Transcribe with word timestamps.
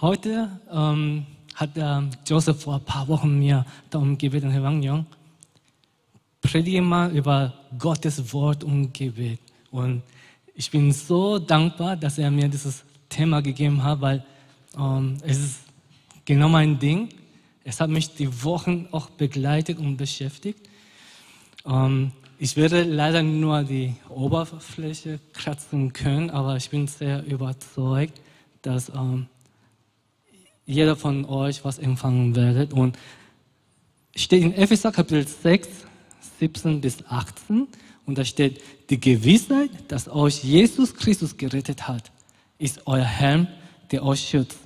Heute 0.00 0.48
ähm, 0.72 1.26
hat 1.54 1.76
äh, 1.76 2.00
Joseph 2.26 2.62
vor 2.62 2.76
ein 2.76 2.84
paar 2.84 3.06
Wochen 3.06 3.38
mir 3.38 3.66
darum 3.90 4.16
gebeten, 4.16 4.48
Herr 4.48 4.62
Wang 4.62 4.82
Yong, 4.82 5.04
predige 6.40 6.80
mal 6.80 7.14
über 7.14 7.52
Gottes 7.78 8.32
Wort 8.32 8.64
und 8.64 8.94
Gebet. 8.94 9.40
Und 9.70 10.02
ich 10.54 10.70
bin 10.70 10.90
so 10.90 11.38
dankbar, 11.38 11.96
dass 11.96 12.16
er 12.16 12.30
mir 12.30 12.48
dieses 12.48 12.82
Thema 13.10 13.42
gegeben 13.42 13.84
hat, 13.84 14.00
weil 14.00 14.24
ähm, 14.78 15.18
es 15.22 15.38
ist 15.38 15.60
genau 16.24 16.48
mein 16.48 16.78
Ding. 16.78 17.10
Es 17.62 17.78
hat 17.78 17.90
mich 17.90 18.14
die 18.14 18.42
Wochen 18.42 18.88
auch 18.92 19.10
begleitet 19.10 19.78
und 19.78 19.98
beschäftigt. 19.98 20.60
Ähm, 21.66 22.12
ich 22.38 22.56
werde 22.56 22.84
leider 22.84 23.22
nur 23.22 23.64
die 23.64 23.94
Oberfläche 24.08 25.20
kratzen 25.34 25.92
können, 25.92 26.30
aber 26.30 26.56
ich 26.56 26.70
bin 26.70 26.86
sehr 26.86 27.22
überzeugt, 27.26 28.18
dass 28.62 28.88
ähm, 28.88 29.26
jeder 30.70 30.96
von 30.96 31.24
euch 31.24 31.64
was 31.64 31.78
empfangen 31.78 32.36
werdet. 32.36 32.72
Und 32.72 32.96
steht 34.14 34.42
in 34.42 34.54
Epheser 34.54 34.92
Kapitel 34.92 35.26
6, 35.26 35.68
17 36.38 36.80
bis 36.80 37.04
18 37.06 37.66
und 38.06 38.18
da 38.18 38.24
steht, 38.24 38.60
die 38.88 38.98
Gewissheit, 38.98 39.70
dass 39.88 40.08
euch 40.08 40.42
Jesus 40.42 40.94
Christus 40.94 41.36
gerettet 41.36 41.86
hat, 41.86 42.10
ist 42.58 42.86
euer 42.86 43.04
Helm, 43.04 43.46
der 43.90 44.04
euch 44.04 44.20
schützt. 44.20 44.58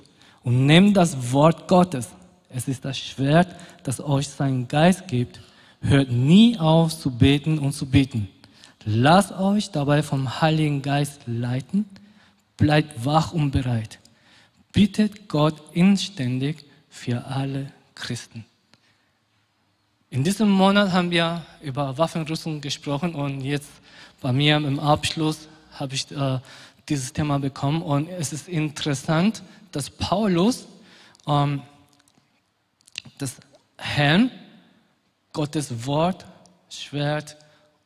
Und 0.43 0.65
nehmt 0.65 0.95
das 0.95 1.31
Wort 1.31 1.67
Gottes. 1.67 2.09
Es 2.49 2.67
ist 2.67 2.85
das 2.85 2.97
Schwert, 2.97 3.55
das 3.83 3.99
euch 3.99 4.27
seinen 4.27 4.67
Geist 4.67 5.07
gibt. 5.07 5.41
Hört 5.81 6.11
nie 6.11 6.57
auf 6.57 6.97
zu 6.97 7.11
beten 7.11 7.59
und 7.59 7.73
zu 7.73 7.85
beten. 7.87 8.29
Lasst 8.85 9.31
euch 9.31 9.71
dabei 9.71 10.03
vom 10.03 10.41
Heiligen 10.41 10.81
Geist 10.81 11.21
leiten. 11.25 11.85
Bleibt 12.57 13.05
wach 13.05 13.33
und 13.33 13.51
bereit 13.51 13.99
bittet 14.75 15.29
Gott 15.29 15.55
inständig 15.71 16.65
für 16.89 17.25
alle 17.25 17.71
Christen. 17.95 18.45
In 20.09 20.25
diesem 20.25 20.49
Monat 20.49 20.91
haben 20.91 21.11
wir 21.11 21.45
über 21.61 21.97
Waffenrüstung 21.97 22.59
gesprochen 22.59 23.15
und 23.15 23.39
jetzt 23.39 23.69
bei 24.19 24.33
mir 24.33 24.57
im 24.57 24.79
Abschluss 24.81 25.47
habe 25.71 25.95
ich 25.95 26.11
äh, 26.11 26.39
dieses 26.89 27.13
Thema 27.13 27.39
bekommen 27.39 27.81
und 27.81 28.09
es 28.09 28.33
ist 28.33 28.49
interessant, 28.49 29.43
dass 29.71 29.89
Paulus 29.89 30.67
ähm, 31.25 31.61
das 33.17 33.37
Herrn, 33.77 34.29
Gottes 35.31 35.85
Wort, 35.85 36.25
Schwert 36.69 37.37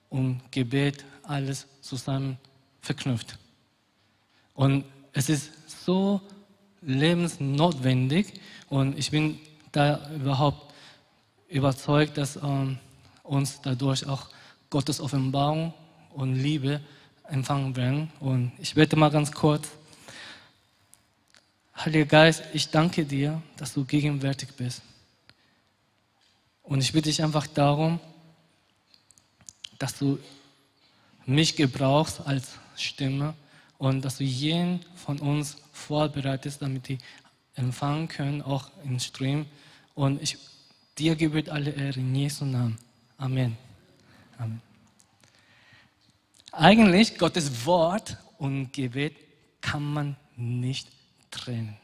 und 0.09 0.42
Gebet 0.52 1.05
alles 1.21 1.67
zusammen 1.81 2.39
verknüpft. 2.81 3.38
Und 4.55 4.86
es 5.14 5.30
ist 5.30 5.52
so 5.86 6.19
lebensnotwendig 6.81 8.33
und 8.69 8.97
ich 8.97 9.11
bin 9.11 9.39
da 9.72 10.09
überhaupt 10.11 10.73
überzeugt, 11.47 12.17
dass 12.17 12.38
ähm, 12.38 12.77
uns 13.23 13.61
dadurch 13.61 14.05
auch 14.08 14.27
Gottes 14.69 14.99
Offenbarung 14.99 15.73
und 16.13 16.36
Liebe 16.36 16.81
empfangen 17.27 17.75
werden. 17.75 18.11
Und 18.19 18.52
ich 18.59 18.75
bete 18.75 18.95
mal 18.95 19.09
ganz 19.09 19.31
kurz. 19.31 19.67
Heiliger 21.75 22.05
Geist, 22.05 22.44
ich 22.53 22.69
danke 22.69 23.05
dir, 23.05 23.41
dass 23.58 23.73
du 23.73 23.86
gegenwärtig 23.86 24.49
bist. 24.58 24.81
Und 26.64 26.81
ich 26.81 26.91
bitte 26.91 27.09
dich 27.09 27.23
einfach 27.23 27.47
darum, 27.47 27.99
dass 29.80 29.97
du 29.97 30.19
mich 31.25 31.55
gebrauchst 31.55 32.21
als 32.25 32.49
Stimme 32.75 33.33
und 33.80 34.03
dass 34.03 34.17
du 34.17 34.23
jeden 34.25 34.81
von 34.94 35.19
uns 35.19 35.58
vorbereitest, 35.72 36.61
damit 36.61 36.89
die 36.89 36.99
empfangen 37.55 38.08
können, 38.08 38.41
auch 38.41 38.69
im 38.83 38.99
Stream. 38.99 39.45
Und 39.95 40.21
ich, 40.21 40.38
dir 40.97 41.16
gebührt 41.16 41.49
alle 41.49 41.71
Ehre 41.71 41.99
in 41.99 42.13
Jesu 42.13 42.45
Namen. 42.45 42.77
Amen. 43.17 43.58
Amen. 44.38 44.61
Eigentlich 46.52 47.17
Gottes 47.17 47.65
Wort 47.65 48.17
und 48.37 48.73
Gebet 48.73 49.15
kann 49.61 49.93
man 49.93 50.17
nicht 50.36 50.89
trennen. 51.31 51.77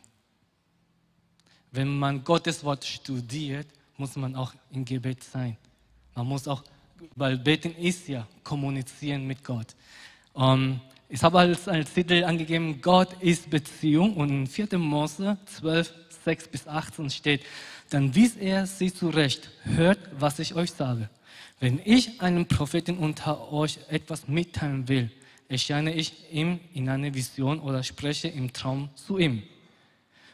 Wenn 1.72 1.97
man 1.97 2.24
Gottes 2.25 2.64
Wort 2.64 2.84
studiert, 2.84 3.68
muss 3.96 4.18
man 4.18 4.36
auch 4.36 4.53
im 4.72 4.84
Gebet 4.84 5.24
sein. 5.24 5.56
Man 6.14 6.28
muss 6.28 6.47
auch, 6.47 6.64
weil 7.16 7.38
Beten 7.38 7.74
ist 7.75 8.08
ja 8.09 8.28
kommunizieren 8.44 9.25
mit 9.25 9.44
Gott. 9.46 9.75
Um, 10.34 10.81
ich 11.10 11.24
habe 11.24 11.40
als, 11.40 11.68
als 11.68 11.94
Titel 11.94 12.24
angegeben, 12.24 12.82
Gott 12.82 13.22
ist 13.22 13.50
Beziehung 13.50 14.16
und 14.16 14.30
in 14.30 14.48
4. 14.48 14.78
Mose 14.78 15.38
12, 15.46 15.94
6 16.24 16.48
bis 16.48 16.68
18 16.68 17.10
steht, 17.10 17.42
dann 17.90 18.16
wies 18.16 18.36
er 18.36 18.66
sie 18.66 18.92
zurecht, 18.92 19.52
hört, 19.64 20.00
was 20.18 20.40
ich 20.40 20.56
euch 20.56 20.72
sage. 20.72 21.10
Wenn 21.60 21.80
ich 21.86 22.22
einem 22.22 22.48
Propheten 22.48 22.98
unter 22.98 23.52
euch 23.52 23.80
etwas 23.90 24.28
mitteilen 24.28 24.88
will, 24.88 25.12
erscheine 25.48 25.94
ich 25.94 26.34
ihm 26.34 26.60
in 26.74 26.90
einer 26.90 27.14
Vision 27.14 27.60
oder 27.60 27.84
spreche 27.84 28.28
im 28.28 28.52
Traum 28.52 28.90
zu 28.96 29.18
ihm. 29.20 29.44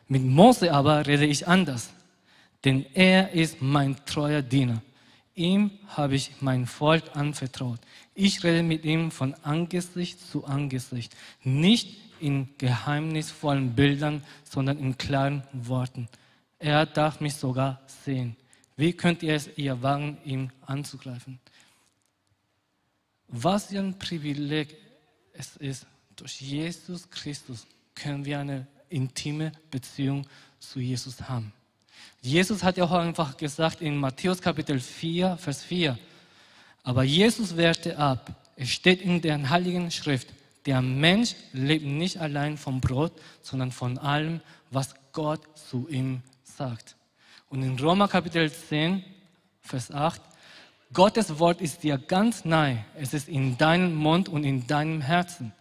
Mit 0.08 0.24
Mose 0.24 0.74
aber 0.74 1.06
rede 1.06 1.26
ich 1.26 1.48
anders, 1.48 1.94
denn 2.64 2.86
er 2.94 3.32
ist 3.32 3.62
mein 3.62 3.98
treuer 4.06 4.42
Diener. 4.42 4.82
Ihm 5.36 5.72
habe 5.88 6.16
ich 6.16 6.42
mein 6.42 6.66
Volk 6.66 7.16
anvertraut. 7.16 7.80
Ich 8.14 8.44
rede 8.44 8.64
mit 8.64 8.84
ihm 8.84 9.12
von 9.12 9.34
Angesicht 9.44 10.20
zu 10.20 10.46
Angesicht, 10.46 11.16
nicht 11.44 11.98
in 12.20 12.50
geheimnisvollen 12.58 13.74
Bildern, 13.74 14.24
sondern 14.44 14.78
in 14.78 14.98
klaren 14.98 15.44
Worten. 15.54 16.08
Er 16.60 16.86
darf 16.86 17.22
mich 17.22 17.36
sogar 17.36 17.82
sehen. 18.06 18.36
Wie 18.76 18.94
könnt 18.94 19.24
ihr 19.24 19.36
es 19.36 19.50
ihr 19.58 19.82
wagen, 19.82 20.18
ihn 20.26 20.52
anzugreifen? 20.66 21.40
Was 23.28 23.68
für 23.68 23.80
ein 23.80 23.98
Privileg 23.98 24.76
es 25.34 25.56
ist, 25.58 25.88
durch 26.16 26.42
Jesus 26.42 27.10
Christus 27.10 27.66
können 27.96 28.26
wir 28.26 28.40
eine 28.40 28.68
intime 28.90 29.54
Beziehung 29.72 30.28
zu 30.60 30.80
Jesus 30.80 31.22
haben. 31.22 31.54
Jesus 32.22 32.64
hat 32.64 32.78
ja 32.78 32.84
auch 32.84 32.92
einfach 32.92 33.38
gesagt 33.38 33.82
in 33.82 33.98
Matthäus 33.98 34.42
Kapitel 34.42 34.80
4, 34.80 35.38
Vers 35.38 35.64
4, 35.64 35.98
aber 36.84 37.04
Jesus 37.04 37.58
wehrte 37.58 37.98
ab. 37.98 38.36
Es 38.56 38.70
steht 38.70 39.02
in 39.02 39.22
der 39.22 39.50
Heiligen 39.50 39.90
Schrift, 39.90 40.28
der 40.66 40.82
Mensch 40.82 41.36
lebt 41.54 41.86
nicht 41.86 42.18
allein 42.18 42.58
vom 42.58 42.82
Brot, 42.82 43.14
sondern 43.42 43.72
von 43.72 43.98
allem, 43.98 44.42
was 44.70 44.94
Gott 45.12 45.42
zu 45.58 45.88
ihm 45.90 46.22
sagt. 46.44 46.96
Und 47.50 47.64
in 47.64 47.78
Römer 47.80 48.08
Kapitel 48.08 48.52
10, 48.52 49.04
Vers 49.62 49.92
8, 49.92 50.22
Gottes 50.94 51.40
Wort 51.40 51.62
ist 51.62 51.84
dir 51.84 51.98
ganz 51.98 52.46
nahe. 52.46 52.86
Es 52.96 53.14
ist 53.14 53.30
in 53.30 53.58
deinem 53.58 53.96
Mund 53.96 54.30
und 54.30 54.44
in 54.44 54.68
deinem 54.68 55.02
Herzen. 55.02 55.54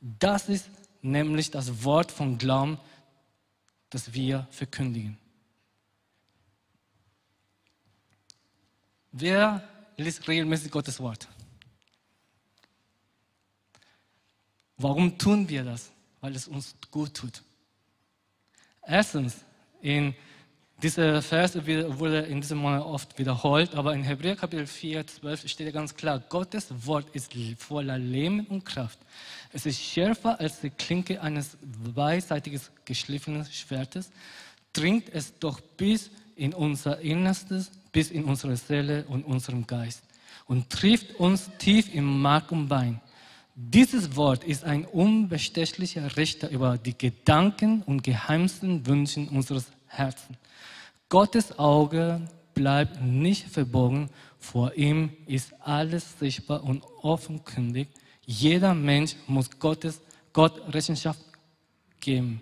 Das 0.00 0.48
ist 0.48 0.70
nämlich 1.02 1.50
das 1.50 1.84
Wort 1.84 2.12
vom 2.12 2.38
Glauben, 2.38 2.78
das 3.90 4.14
wir 4.14 4.46
verkündigen. 4.50 5.18
Wer 9.12 9.62
liest 9.96 10.26
regelmäßig 10.28 10.70
Gottes 10.70 11.00
Wort? 11.00 11.28
Warum 14.76 15.18
tun 15.18 15.48
wir 15.48 15.64
das? 15.64 15.90
Weil 16.20 16.36
es 16.36 16.46
uns 16.46 16.74
gut 16.90 17.14
tut. 17.14 17.42
Erstens, 18.86 19.44
in 19.80 20.14
dieser 20.82 21.20
Vers 21.22 21.56
wurde 21.56 22.20
in 22.20 22.40
diesem 22.40 22.58
Monat 22.58 22.82
oft 22.82 23.18
wiederholt, 23.18 23.74
aber 23.74 23.94
in 23.94 24.04
Hebräer 24.04 24.36
Kapitel 24.36 24.66
4, 24.66 25.06
12 25.06 25.48
steht 25.48 25.72
ganz 25.72 25.94
klar, 25.94 26.20
Gottes 26.20 26.86
Wort 26.86 27.08
ist 27.14 27.34
voller 27.58 27.98
Leben 27.98 28.46
und 28.46 28.64
Kraft. 28.64 28.98
Es 29.52 29.66
ist 29.66 29.80
schärfer 29.80 30.38
als 30.38 30.60
die 30.60 30.70
Klinke 30.70 31.20
eines 31.20 31.58
beiseitigen 31.94 32.60
geschliffenen 32.84 33.44
Schwertes, 33.46 34.10
dringt 34.72 35.08
es 35.08 35.36
doch 35.40 35.60
bis 35.60 36.10
in 36.36 36.54
unser 36.54 37.00
Innerstes, 37.00 37.72
bis 37.92 38.10
in 38.10 38.24
unsere 38.24 38.56
Seele 38.56 39.04
und 39.08 39.24
unseren 39.24 39.66
Geist 39.66 40.02
und 40.46 40.70
trifft 40.70 41.14
uns 41.16 41.50
tief 41.58 41.94
im 41.94 42.20
Mark 42.20 42.50
und 42.52 42.68
Bein. 42.68 43.00
Dieses 43.54 44.16
Wort 44.16 44.44
ist 44.44 44.64
ein 44.64 44.84
unbestechlicher 44.84 46.16
Richter 46.16 46.48
über 46.50 46.78
die 46.78 46.96
Gedanken 46.96 47.82
und 47.82 48.02
geheimsten 48.04 48.86
Wünschen 48.86 49.28
unseres 49.28 49.66
Herzens. 49.86 50.38
Gottes 51.08 51.58
Auge 51.58 52.20
bleibt 52.54 53.02
nicht 53.02 53.48
verborgen, 53.48 54.10
vor 54.38 54.74
ihm 54.74 55.10
ist 55.26 55.54
alles 55.60 56.18
sichtbar 56.18 56.62
und 56.62 56.84
offenkundig. 57.02 57.88
Jeder 58.24 58.74
Mensch 58.74 59.16
muss 59.26 59.50
Gottes, 59.58 60.00
Gott 60.32 60.72
Rechenschaft 60.72 61.20
geben. 62.00 62.40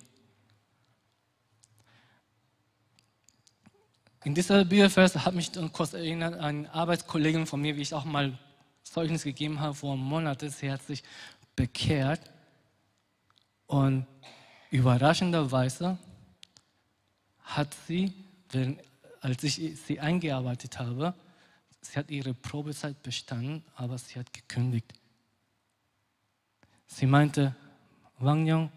In 4.26 4.34
dieser 4.34 4.64
Bibelvers 4.64 5.14
hat 5.24 5.34
mich 5.34 5.52
dann 5.52 5.72
kurz 5.72 5.92
erinnert 5.92 6.34
an 6.34 6.40
eine 6.40 6.74
Arbeitskollegin 6.74 7.46
von 7.46 7.60
mir, 7.60 7.76
wie 7.76 7.82
ich 7.82 7.94
auch 7.94 8.04
mal 8.04 8.36
Zeugnis 8.82 9.22
gegeben 9.22 9.60
habe 9.60 9.72
vor 9.72 9.96
Monaten. 9.96 10.50
Sie 10.50 10.68
hat 10.68 10.82
sich 10.82 11.04
bekehrt 11.54 12.22
und 13.66 14.04
überraschenderweise 14.72 15.96
hat 17.44 17.72
sie, 17.86 18.12
wenn, 18.50 18.80
als 19.20 19.44
ich 19.44 19.78
sie 19.86 20.00
eingearbeitet 20.00 20.80
habe, 20.80 21.14
sie 21.80 21.96
hat 21.96 22.10
ihre 22.10 22.34
Probezeit 22.34 23.00
bestanden, 23.04 23.62
aber 23.76 23.96
sie 23.96 24.18
hat 24.18 24.32
gekündigt. 24.32 24.92
Sie 26.88 27.06
meinte, 27.06 27.54
Wang 28.18 28.44
Yong, 28.44 28.72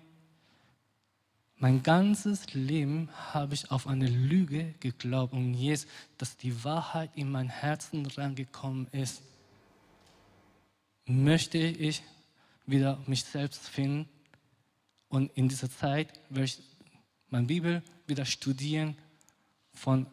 mein 1.60 1.84
ganzes 1.84 2.54
Leben 2.54 3.10
habe 3.34 3.54
ich 3.54 3.70
auf 3.70 3.86
eine 3.86 4.08
Lüge 4.08 4.74
geglaubt 4.80 5.34
und 5.34 5.54
jetzt, 5.54 5.88
dass 6.18 6.38
die 6.38 6.64
Wahrheit 6.64 7.12
in 7.16 7.30
mein 7.30 7.50
Herzen 7.50 8.06
reingekommen 8.06 8.88
ist, 8.94 9.22
möchte 11.06 11.58
ich 11.58 12.02
wieder 12.66 12.98
mich 13.08 13.26
selbst 13.26 13.68
finden 13.68 14.08
und 15.10 15.36
in 15.36 15.50
dieser 15.50 15.70
Zeit 15.70 16.08
werde 16.30 16.46
ich 16.46 16.60
meine 17.30 17.48
Bibel 17.48 17.84
wieder 18.08 18.26
studieren, 18.26 18.96
von 19.74 20.08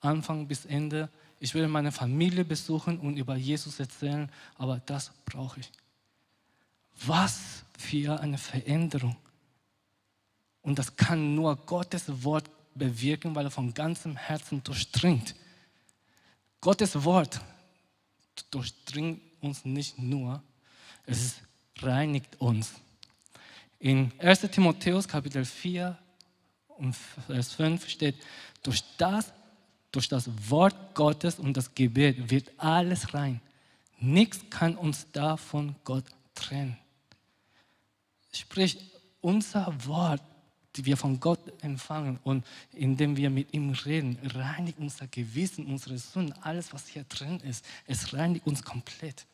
Anfang 0.00 0.46
bis 0.46 0.66
Ende. 0.66 1.08
Ich 1.40 1.54
will 1.54 1.68
meine 1.68 1.92
Familie 1.92 2.44
besuchen 2.44 2.98
und 2.98 3.16
über 3.16 3.36
Jesus 3.36 3.80
erzählen, 3.80 4.30
aber 4.56 4.80
das 4.86 5.12
brauche 5.24 5.60
ich. 5.60 5.70
Was 7.04 7.64
für 7.78 8.20
eine 8.20 8.38
Veränderung. 8.38 9.16
Und 10.66 10.80
das 10.80 10.96
kann 10.96 11.36
nur 11.36 11.54
Gottes 11.54 12.24
Wort 12.24 12.50
bewirken, 12.74 13.36
weil 13.36 13.46
er 13.46 13.52
von 13.52 13.72
ganzem 13.72 14.16
Herzen 14.16 14.64
durchdringt. 14.64 15.36
Gottes 16.60 17.04
Wort 17.04 17.40
durchdringt 18.50 19.22
uns 19.40 19.64
nicht 19.64 19.96
nur, 19.96 20.42
es 21.04 21.36
reinigt 21.78 22.40
uns. 22.40 22.72
In 23.78 24.10
1 24.18 24.40
Timotheus 24.50 25.06
Kapitel 25.06 25.44
4 25.44 25.96
und 26.78 26.96
Vers 26.96 27.52
5 27.52 27.88
steht, 27.88 28.16
durch 28.64 28.82
das, 28.98 29.32
durch 29.92 30.08
das 30.08 30.28
Wort 30.50 30.96
Gottes 30.96 31.38
und 31.38 31.56
das 31.56 31.72
Gebet 31.76 32.28
wird 32.28 32.50
alles 32.56 33.14
rein. 33.14 33.40
Nichts 34.00 34.40
kann 34.50 34.74
uns 34.74 35.06
davon 35.12 35.76
Gott 35.84 36.06
trennen. 36.34 36.76
Sprich, 38.32 38.78
unser 39.20 39.72
Wort, 39.86 40.20
die 40.76 40.84
wir 40.84 40.96
von 40.96 41.18
Gott 41.20 41.40
empfangen 41.62 42.18
und 42.24 42.44
indem 42.72 43.16
wir 43.16 43.30
mit 43.30 43.52
ihm 43.54 43.70
reden, 43.70 44.18
reinigt 44.22 44.78
unser 44.78 45.06
Gewissen, 45.06 45.66
unsere 45.66 45.98
Sünden, 45.98 46.34
alles, 46.42 46.72
was 46.72 46.88
hier 46.88 47.04
drin 47.04 47.40
ist. 47.40 47.64
Es 47.86 48.12
reinigt 48.12 48.46
uns 48.46 48.62
komplett. 48.62 49.26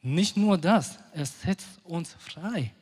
Nicht 0.00 0.36
nur 0.36 0.58
das, 0.58 0.98
es 1.12 1.42
setzt 1.42 1.68
uns 1.84 2.14
frei. 2.18 2.72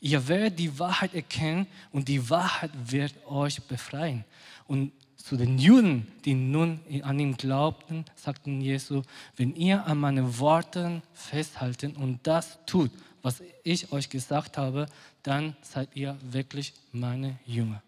Ihr 0.00 0.28
werdet 0.28 0.58
die 0.58 0.78
Wahrheit 0.78 1.14
erkennen 1.14 1.66
und 1.92 2.08
die 2.08 2.28
Wahrheit 2.30 2.70
wird 2.74 3.14
euch 3.26 3.62
befreien. 3.62 4.24
Und 4.66 4.92
zu 5.16 5.36
den 5.36 5.58
Juden, 5.58 6.06
die 6.24 6.34
nun 6.34 6.80
an 7.02 7.18
ihn 7.18 7.36
glaubten, 7.36 8.04
sagten 8.14 8.60
Jesu, 8.60 9.02
wenn 9.36 9.54
ihr 9.56 9.86
an 9.86 9.98
meinen 9.98 10.38
Worten 10.38 11.02
festhalten 11.14 11.96
und 11.96 12.20
das 12.26 12.58
tut, 12.66 12.90
was 13.22 13.42
ich 13.62 13.90
euch 13.90 14.10
gesagt 14.10 14.58
habe, 14.58 14.86
dann 15.24 15.56
seid 15.62 15.96
ihr 15.96 16.16
wirklich 16.22 16.74
meine 16.92 17.38
Jünger. 17.44 17.82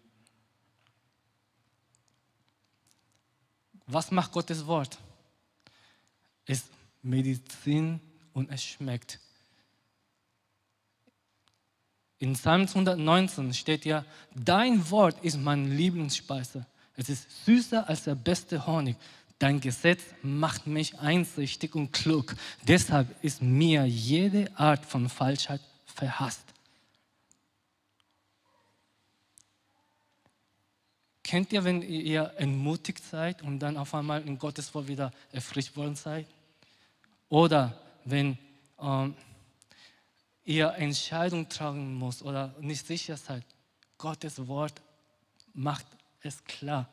Was 3.85 4.11
macht 4.11 4.33
Gottes 4.33 4.67
Wort? 4.67 4.97
Es 6.45 6.59
ist 6.59 6.69
Medizin 7.01 8.01
und 8.33 8.51
es 8.51 8.63
schmeckt. 8.63 9.19
In 12.19 12.33
Psalm 12.33 12.63
119 12.63 13.53
steht 13.53 13.85
ja, 13.85 14.03
dein 14.35 14.89
Wort 14.89 15.23
ist 15.23 15.37
meine 15.37 15.69
Lieblingsspeise. 15.69 16.65
Es 16.95 17.09
ist 17.09 17.45
süßer 17.45 17.87
als 17.87 18.05
der 18.05 18.15
beste 18.15 18.65
Honig. 18.65 18.97
Dein 19.37 19.61
Gesetz 19.61 20.01
macht 20.23 20.65
mich 20.65 20.97
einsichtig 20.97 21.75
und 21.75 21.91
klug. 21.91 22.35
Deshalb 22.67 23.23
ist 23.23 23.43
mir 23.43 23.85
jede 23.85 24.49
Art 24.57 24.83
von 24.83 25.07
Falschheit 25.07 25.61
verhasst. 25.85 26.56
Kennt 31.27 31.51
ihr, 31.51 31.65
wenn 31.65 31.81
ihr 31.81 32.31
entmutigt 32.37 33.03
seid 33.03 33.41
und 33.41 33.59
dann 33.59 33.75
auf 33.75 33.93
einmal 33.93 34.25
in 34.25 34.39
Gottes 34.39 34.73
Wort 34.73 34.87
wieder 34.87 35.11
erfrischt 35.33 35.75
worden 35.75 35.95
seid? 35.95 36.25
Oder 37.27 37.77
wenn 38.05 38.37
ähm, 38.79 39.13
ihr 40.45 40.69
Entscheidungen 40.75 41.49
tragen 41.49 41.95
muss 41.95 42.21
oder 42.21 42.55
nicht 42.61 42.87
sicher 42.87 43.17
seid, 43.17 43.43
Gottes 43.97 44.47
Wort 44.47 44.81
macht 45.53 45.85
es 46.21 46.41
klar. 46.45 46.87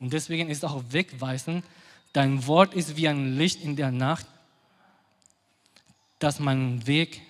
Und 0.00 0.12
deswegen 0.12 0.50
ist 0.50 0.64
auch 0.64 0.82
wegweisend, 0.90 1.64
dein 2.12 2.44
Wort 2.48 2.74
ist 2.74 2.96
wie 2.96 3.06
ein 3.06 3.36
Licht 3.36 3.62
in 3.62 3.76
der 3.76 3.92
Nacht, 3.92 4.26
dass 6.18 6.40
mein 6.40 6.84
Weg, 6.88 7.22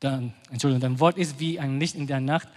dann, 0.00 0.34
Entschuldigung, 0.50 0.82
dein 0.82 1.00
Wort 1.00 1.16
ist 1.16 1.40
wie 1.40 1.58
ein 1.58 1.80
Licht 1.80 1.94
in 1.94 2.06
der 2.06 2.20
Nacht, 2.20 2.48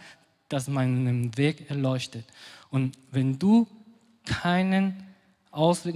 das 0.50 0.68
meinen 0.68 1.36
Weg 1.38 1.70
erleuchtet. 1.70 2.26
Und 2.74 2.98
wenn 3.12 3.38
du 3.38 3.68
keinen 4.26 5.06
Ausweg 5.52 5.96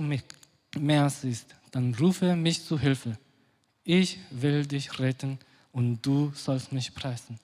mehr 0.77 1.09
siehst, 1.09 1.55
dann 1.71 1.95
rufe 1.95 2.35
mich 2.35 2.63
zu 2.63 2.77
Hilfe. 2.77 3.17
Ich 3.83 4.19
will 4.29 4.63
dich 4.63 4.99
retten 4.99 5.39
und 5.71 6.05
du 6.05 6.31
sollst 6.35 6.71
mich 6.71 6.93
preisen. 6.93 7.39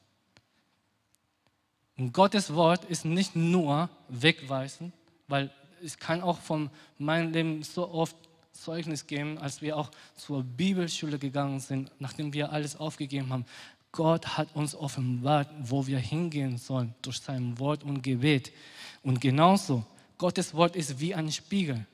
Und 1.97 2.13
Gottes 2.13 2.53
Wort 2.53 2.85
ist 2.85 3.05
nicht 3.05 3.35
nur 3.35 3.89
wegweisen, 4.07 4.93
weil 5.27 5.49
ich 5.81 5.97
kann 5.97 6.21
auch 6.21 6.37
von 6.37 6.69
meinem 6.99 7.33
Leben 7.33 7.63
so 7.63 7.89
oft 7.89 8.15
Zeugnis 8.51 9.07
geben, 9.07 9.39
als 9.39 9.63
wir 9.63 9.77
auch 9.77 9.89
zur 10.15 10.43
Bibelschule 10.43 11.17
gegangen 11.17 11.59
sind, 11.59 11.91
nachdem 11.97 12.33
wir 12.33 12.51
alles 12.51 12.75
aufgegeben 12.75 13.33
haben. 13.33 13.45
Gott 13.93 14.37
hat 14.37 14.55
uns 14.55 14.73
offenbart, 14.75 15.47
wo 15.61 15.85
wir 15.85 15.99
hingehen 15.99 16.57
sollen, 16.57 16.95
durch 17.03 17.19
sein 17.19 17.57
Wort 17.59 17.83
und 17.83 18.01
Gebet. 18.01 18.51
Und 19.03 19.21
genauso, 19.21 19.85
Gottes 20.17 20.55
Wort 20.55 20.75
ist 20.75 20.99
wie 20.99 21.13
ein 21.13 21.31
Spiegel. 21.31 21.85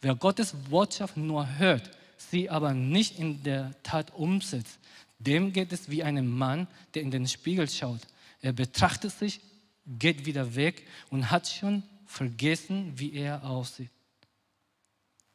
Wer 0.00 0.14
Gottes 0.14 0.54
Botschaft 0.70 1.18
nur 1.18 1.58
hört, 1.58 1.90
sie 2.16 2.48
aber 2.48 2.72
nicht 2.72 3.18
in 3.18 3.42
der 3.42 3.74
Tat 3.82 4.14
umsetzt, 4.14 4.78
dem 5.18 5.52
geht 5.52 5.72
es 5.72 5.90
wie 5.90 6.02
einem 6.02 6.26
Mann, 6.26 6.66
der 6.94 7.02
in 7.02 7.10
den 7.10 7.28
Spiegel 7.28 7.68
schaut. 7.68 8.00
Er 8.40 8.54
betrachtet 8.54 9.12
sich, 9.12 9.40
geht 9.86 10.24
wieder 10.24 10.54
weg 10.54 10.86
und 11.10 11.30
hat 11.30 11.46
schon 11.46 11.82
vergessen, 12.06 12.94
wie 12.96 13.12
er 13.12 13.44
aussieht. 13.44 13.90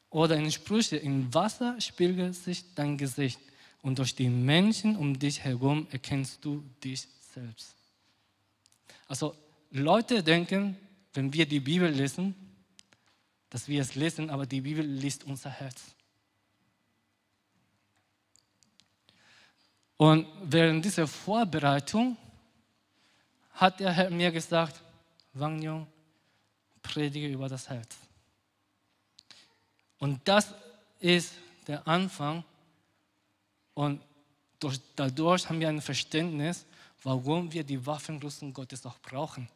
Oder 0.09 0.35
in 0.37 0.51
Sprüche, 0.51 0.97
im 0.97 1.31
Wasser 1.31 1.79
spiegelt 1.79 2.33
sich 2.33 2.73
dein 2.73 2.97
Gesicht 2.97 3.39
und 3.85 3.99
durch 3.99 4.15
die 4.15 4.29
Menschen 4.29 4.95
um 4.95 5.19
dich 5.19 5.43
herum 5.43 5.85
erkennst 5.91 6.43
du 6.43 6.63
dich 6.83 7.07
selbst. 7.35 7.75
Also 9.07 9.35
Leute 9.69 10.23
denken, 10.23 10.75
wenn 11.13 11.31
wir 11.31 11.45
die 11.45 11.59
Bibel 11.59 11.87
lesen, 11.91 12.33
dass 13.51 13.67
wir 13.67 13.79
es 13.79 13.93
lesen, 13.93 14.31
aber 14.31 14.47
die 14.47 14.61
Bibel 14.61 14.83
liest 14.83 15.23
unser 15.25 15.51
Herz. 15.51 15.83
Und 19.97 20.25
während 20.41 20.83
dieser 20.83 21.05
Vorbereitung 21.05 22.17
hat 23.51 23.79
der 23.79 23.91
Herr 23.91 24.09
mir 24.09 24.31
gesagt, 24.31 24.81
Wang 25.33 25.61
Yong, 25.61 25.85
predige 26.81 27.27
über 27.27 27.47
das 27.47 27.69
Herz. 27.69 27.95
Und 29.99 30.27
das 30.27 30.55
ist 30.99 31.35
der 31.67 31.87
Anfang. 31.87 32.43
Und 33.75 34.01
durch, 34.59 34.79
dadurch 34.95 35.47
haben 35.47 35.59
wir 35.59 35.69
ein 35.69 35.81
Verständnis, 35.81 36.65
warum 37.03 37.53
wir 37.53 37.63
die 37.63 37.85
Waffenrüstung 37.85 38.51
Gottes 38.51 38.83
auch 38.85 38.97
brauchen. 38.99 39.47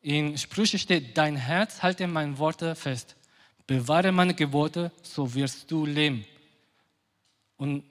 In 0.00 0.36
Sprüche 0.38 0.78
steht, 0.78 1.16
dein 1.16 1.36
Herz 1.36 1.82
halte 1.82 2.06
meine 2.06 2.38
Worte 2.38 2.74
fest. 2.74 3.14
Bewahre 3.66 4.10
meine 4.10 4.34
Gebote, 4.34 4.90
so 5.02 5.32
wirst 5.34 5.70
du 5.70 5.86
leben. 5.86 6.24
Und 7.56 7.84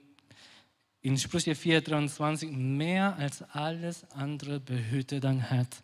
in 1.01 1.17
Sprüche 1.17 1.53
4,23, 1.53 2.51
mehr 2.51 3.15
als 3.15 3.41
alles 3.53 4.03
andere 4.11 4.59
behüte 4.59 5.19
dein 5.19 5.39
Herz, 5.39 5.81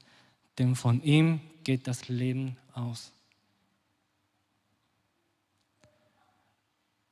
denn 0.57 0.75
von 0.75 1.01
ihm 1.01 1.39
geht 1.63 1.87
das 1.87 2.07
Leben 2.09 2.57
aus. 2.73 3.11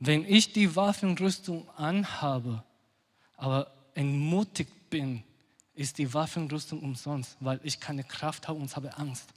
Wenn 0.05 0.23
ich 0.23 0.53
die 0.53 0.75
Waffenrüstung 0.75 1.67
anhabe, 1.77 2.63
aber 3.37 3.71
entmutigt 3.95 4.89
bin, 4.91 5.23
ist 5.73 5.97
die 5.97 6.13
Waffenrüstung 6.13 6.79
umsonst, 6.81 7.37
weil 7.39 7.59
ich 7.63 7.79
keine 7.79 8.03
Kraft 8.03 8.47
habe 8.47 8.59
und 8.59 8.75
habe 8.75 8.95
Angst. 8.97 9.27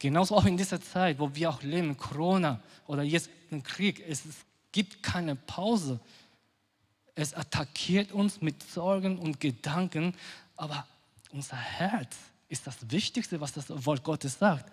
Genauso 0.00 0.36
auch 0.36 0.44
in 0.44 0.56
dieser 0.56 0.80
Zeit, 0.80 1.20
wo 1.20 1.32
wir 1.34 1.50
auch 1.50 1.62
leben, 1.62 1.96
Corona 1.96 2.60
oder 2.88 3.04
jetzt 3.04 3.30
ein 3.52 3.62
Krieg, 3.62 4.02
es 4.08 4.22
gibt 4.72 5.02
keine 5.02 5.36
Pause. 5.36 6.00
es 7.14 7.34
attackiert 7.34 8.12
uns 8.12 8.40
mit 8.40 8.62
Sorgen 8.62 9.18
und 9.18 9.40
Gedanken, 9.40 10.14
aber 10.56 10.86
unser 11.32 11.56
Herz 11.56 12.16
ist 12.48 12.66
das 12.66 12.90
Wichtigste, 12.90 13.40
was 13.40 13.52
das 13.52 13.66
Wort 13.68 14.02
Gottes 14.02 14.38
sagt. 14.38 14.72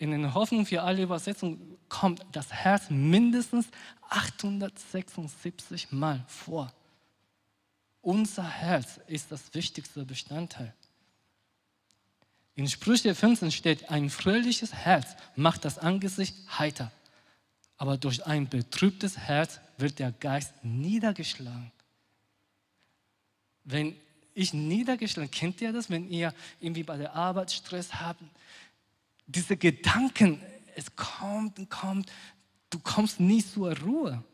In 0.00 0.12
den 0.12 0.32
Hoffnung 0.32 0.64
für 0.64 0.80
alle 0.80 1.02
Übersetzungen 1.02 1.76
kommt 1.90 2.24
das 2.32 2.50
Herz 2.50 2.88
mindestens 2.88 3.66
876 4.08 5.92
Mal 5.92 6.24
vor. 6.26 6.72
Unser 8.00 8.48
Herz 8.48 8.98
ist 9.08 9.30
das 9.30 9.52
wichtigste 9.52 10.06
Bestandteil. 10.06 10.72
In 12.54 12.66
Sprüche 12.66 13.14
15 13.14 13.52
steht, 13.52 13.90
ein 13.90 14.08
fröhliches 14.08 14.72
Herz 14.72 15.16
macht 15.36 15.66
das 15.66 15.76
Angesicht 15.76 16.34
heiter, 16.58 16.90
aber 17.76 17.98
durch 17.98 18.24
ein 18.24 18.48
betrübtes 18.48 19.18
Herz 19.18 19.60
wird 19.76 19.98
der 19.98 20.12
Geist 20.12 20.54
niedergeschlagen. 20.62 21.72
Wenn 23.64 23.94
ich 24.32 24.54
niedergeschlagen, 24.54 25.30
kennt 25.30 25.60
ihr 25.60 25.74
das, 25.74 25.90
wenn 25.90 26.08
ihr 26.08 26.32
irgendwie 26.58 26.84
bei 26.84 26.96
der 26.96 27.14
Arbeit 27.14 27.52
Stress 27.52 28.00
habt? 28.00 28.22
Diese 29.32 29.56
Gedanken, 29.56 30.42
es 30.74 30.96
kommt 30.96 31.58
und 31.60 31.70
kommt, 31.70 32.10
du 32.68 32.80
kommst 32.80 33.20
nie 33.20 33.44
zur 33.44 33.78
Ruhe. 33.78 34.24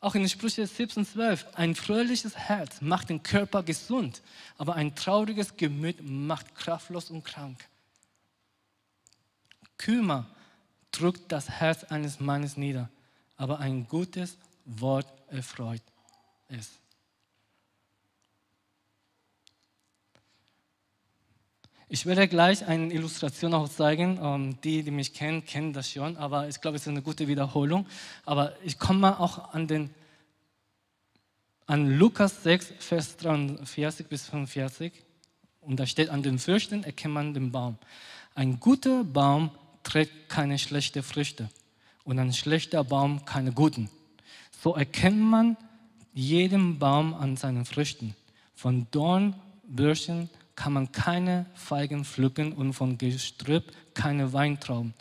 Auch 0.00 0.14
in 0.14 0.26
Sprüche 0.26 0.66
17, 0.66 1.04
12, 1.04 1.46
ein 1.54 1.74
fröhliches 1.74 2.36
Herz 2.36 2.80
macht 2.80 3.10
den 3.10 3.22
Körper 3.22 3.62
gesund, 3.62 4.22
aber 4.56 4.74
ein 4.74 4.94
trauriges 4.94 5.56
Gemüt 5.56 5.98
macht 6.02 6.54
kraftlos 6.54 7.10
und 7.10 7.24
krank. 7.24 7.68
Kümmer 9.76 10.26
drückt 10.90 11.30
das 11.30 11.50
Herz 11.50 11.84
eines 11.84 12.20
Mannes 12.20 12.56
nieder, 12.56 12.88
aber 13.36 13.58
ein 13.58 13.86
gutes 13.86 14.38
Wort 14.64 15.12
erfreut 15.28 15.82
es. 16.48 16.70
Ich 21.90 22.04
werde 22.04 22.28
gleich 22.28 22.66
eine 22.66 22.92
Illustration 22.92 23.54
auch 23.54 23.66
zeigen. 23.66 24.18
Ähm, 24.22 24.60
die, 24.62 24.82
die 24.82 24.90
mich 24.90 25.14
kennen, 25.14 25.46
kennen 25.46 25.72
das 25.72 25.90
schon, 25.90 26.18
aber 26.18 26.46
ich 26.46 26.60
glaube, 26.60 26.76
es 26.76 26.82
ist 26.82 26.88
eine 26.88 27.00
gute 27.00 27.28
Wiederholung. 27.28 27.86
Aber 28.26 28.52
ich 28.62 28.78
komme 28.78 29.18
auch 29.18 29.54
an, 29.54 29.66
den, 29.66 29.88
an 31.66 31.98
Lukas 31.98 32.42
6, 32.42 32.74
Vers 32.78 33.16
43 33.16 34.06
bis 34.06 34.26
45. 34.26 34.92
Und 35.62 35.80
da 35.80 35.86
steht, 35.86 36.10
an 36.10 36.22
den 36.22 36.38
Fürchten 36.38 36.84
erkennt 36.84 37.14
man 37.14 37.32
den 37.32 37.52
Baum. 37.52 37.78
Ein 38.34 38.60
guter 38.60 39.02
Baum 39.02 39.50
trägt 39.82 40.28
keine 40.28 40.58
schlechten 40.58 41.02
Früchte 41.02 41.48
und 42.04 42.18
ein 42.18 42.34
schlechter 42.34 42.84
Baum 42.84 43.24
keine 43.24 43.52
guten. 43.52 43.88
So 44.62 44.74
erkennt 44.74 45.20
man 45.20 45.56
jeden 46.12 46.78
Baum 46.78 47.14
an 47.14 47.38
seinen 47.38 47.64
Früchten. 47.64 48.14
Von 48.54 48.86
Dornbürschen 48.90 50.28
kann 50.58 50.72
man 50.72 50.90
keine 50.90 51.46
Feigen 51.54 52.04
pflücken 52.04 52.52
und 52.52 52.72
von 52.72 52.98
Gestrüpp 52.98 53.72
keine 53.94 54.32
Weintrauben. 54.32 54.92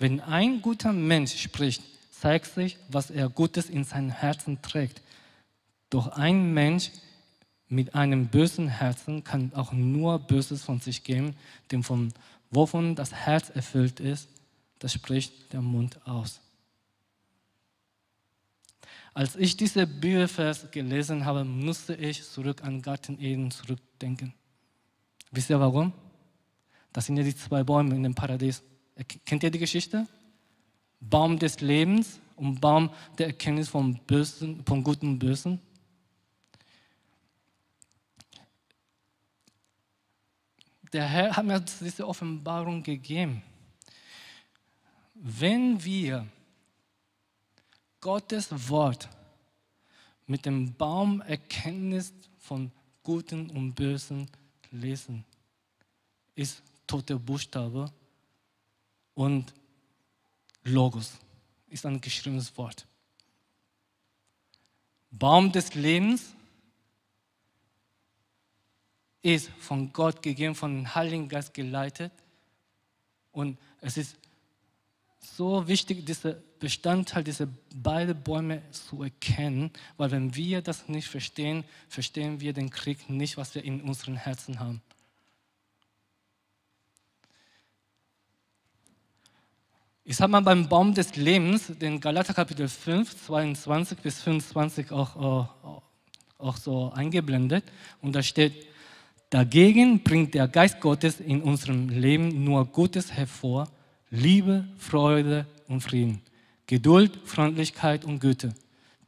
Wenn 0.00 0.20
ein 0.20 0.60
guter 0.60 0.92
Mensch 0.92 1.40
spricht, 1.40 1.84
zeigt 2.10 2.46
sich, 2.46 2.78
was 2.88 3.12
er 3.12 3.28
Gutes 3.28 3.70
in 3.70 3.84
seinem 3.84 4.10
Herzen 4.10 4.60
trägt. 4.60 5.02
Doch 5.88 6.08
ein 6.08 6.52
Mensch 6.52 6.90
mit 7.68 7.94
einem 7.94 8.26
bösen 8.26 8.66
Herzen 8.66 9.22
kann 9.22 9.52
auch 9.54 9.72
nur 9.72 10.18
Böses 10.18 10.64
von 10.64 10.80
sich 10.80 11.04
geben, 11.04 11.36
denn 11.70 11.84
von 11.84 12.12
wovon 12.50 12.96
das 12.96 13.12
Herz 13.12 13.50
erfüllt 13.50 14.00
ist, 14.00 14.28
das 14.80 14.94
spricht 14.94 15.52
der 15.52 15.62
Mund 15.62 16.04
aus. 16.08 16.40
Als 19.14 19.36
ich 19.36 19.56
diese 19.56 19.86
Bibelvers 19.86 20.72
gelesen 20.72 21.24
habe, 21.24 21.44
musste 21.44 21.94
ich 21.94 22.24
zurück 22.24 22.64
an 22.64 22.82
Garten 22.82 23.20
Eden 23.20 23.52
zurückdenken. 23.52 24.34
Wisst 25.34 25.50
ihr 25.50 25.58
warum? 25.58 25.92
Das 26.92 27.06
sind 27.06 27.16
ja 27.16 27.24
die 27.24 27.34
zwei 27.34 27.64
Bäume 27.64 27.96
in 27.96 28.04
dem 28.04 28.14
Paradies. 28.14 28.62
Kennt 29.26 29.42
ihr 29.42 29.50
die 29.50 29.58
Geschichte? 29.58 30.06
Baum 31.00 31.40
des 31.40 31.60
Lebens 31.60 32.20
und 32.36 32.60
Baum 32.60 32.90
der 33.18 33.26
Erkenntnis 33.26 33.68
vom, 33.68 33.98
Bösen, 34.06 34.64
vom 34.64 34.84
Guten 34.84 35.08
und 35.08 35.18
Bösen. 35.18 35.60
Der 40.92 41.04
Herr 41.04 41.36
hat 41.36 41.44
mir 41.44 41.58
diese 41.58 42.06
Offenbarung 42.06 42.84
gegeben. 42.84 43.42
Wenn 45.14 45.82
wir 45.82 46.28
Gottes 48.00 48.68
Wort 48.68 49.08
mit 50.28 50.46
dem 50.46 50.74
Baum 50.74 51.20
Erkenntnis 51.22 52.14
von 52.38 52.70
Guten 53.02 53.50
und 53.50 53.74
Bösen 53.74 54.28
lesen, 54.74 55.24
ist 56.34 56.62
toter 56.86 57.18
Buchstabe 57.18 57.92
und 59.14 59.52
Logos 60.64 61.12
ist 61.68 61.86
ein 61.86 62.00
geschriebenes 62.00 62.56
Wort. 62.56 62.86
Baum 65.10 65.52
des 65.52 65.74
Lebens 65.74 66.34
ist 69.22 69.48
von 69.58 69.92
Gott 69.92 70.22
gegeben, 70.22 70.54
von 70.54 70.74
dem 70.74 70.94
Heiligen 70.94 71.28
Geist 71.28 71.54
geleitet 71.54 72.12
und 73.32 73.58
es 73.80 73.96
ist 73.96 74.16
so 75.36 75.66
wichtig, 75.66 76.06
diese 76.06 76.42
Bestandteil, 76.58 77.24
diese 77.24 77.48
beiden 77.74 78.22
Bäume 78.22 78.62
zu 78.70 79.02
erkennen, 79.02 79.70
weil 79.96 80.10
wenn 80.10 80.34
wir 80.34 80.62
das 80.62 80.88
nicht 80.88 81.08
verstehen, 81.08 81.64
verstehen 81.88 82.40
wir 82.40 82.52
den 82.52 82.70
Krieg 82.70 83.10
nicht, 83.10 83.36
was 83.36 83.54
wir 83.54 83.64
in 83.64 83.80
unseren 83.80 84.16
Herzen 84.16 84.60
haben. 84.60 84.82
Ich 90.06 90.20
habe 90.20 90.32
mal 90.32 90.40
beim 90.40 90.68
Baum 90.68 90.92
des 90.92 91.16
Lebens, 91.16 91.72
den 91.80 91.98
Galater 91.98 92.34
Kapitel 92.34 92.68
5, 92.68 93.24
22 93.26 93.98
bis 93.98 94.20
25 94.20 94.92
auch, 94.92 95.16
auch, 95.16 95.82
auch 96.36 96.56
so 96.58 96.92
eingeblendet. 96.92 97.64
Und 98.02 98.14
da 98.14 98.22
steht, 98.22 98.66
dagegen 99.30 100.02
bringt 100.02 100.34
der 100.34 100.46
Geist 100.46 100.80
Gottes 100.80 101.20
in 101.20 101.40
unserem 101.40 101.88
Leben 101.88 102.44
nur 102.44 102.66
Gutes 102.66 103.12
hervor, 103.12 103.70
Liebe, 104.16 104.64
Freude 104.78 105.44
und 105.66 105.80
Frieden, 105.80 106.22
Geduld, 106.68 107.18
Freundlichkeit 107.24 108.04
und 108.04 108.20
Güte, 108.20 108.54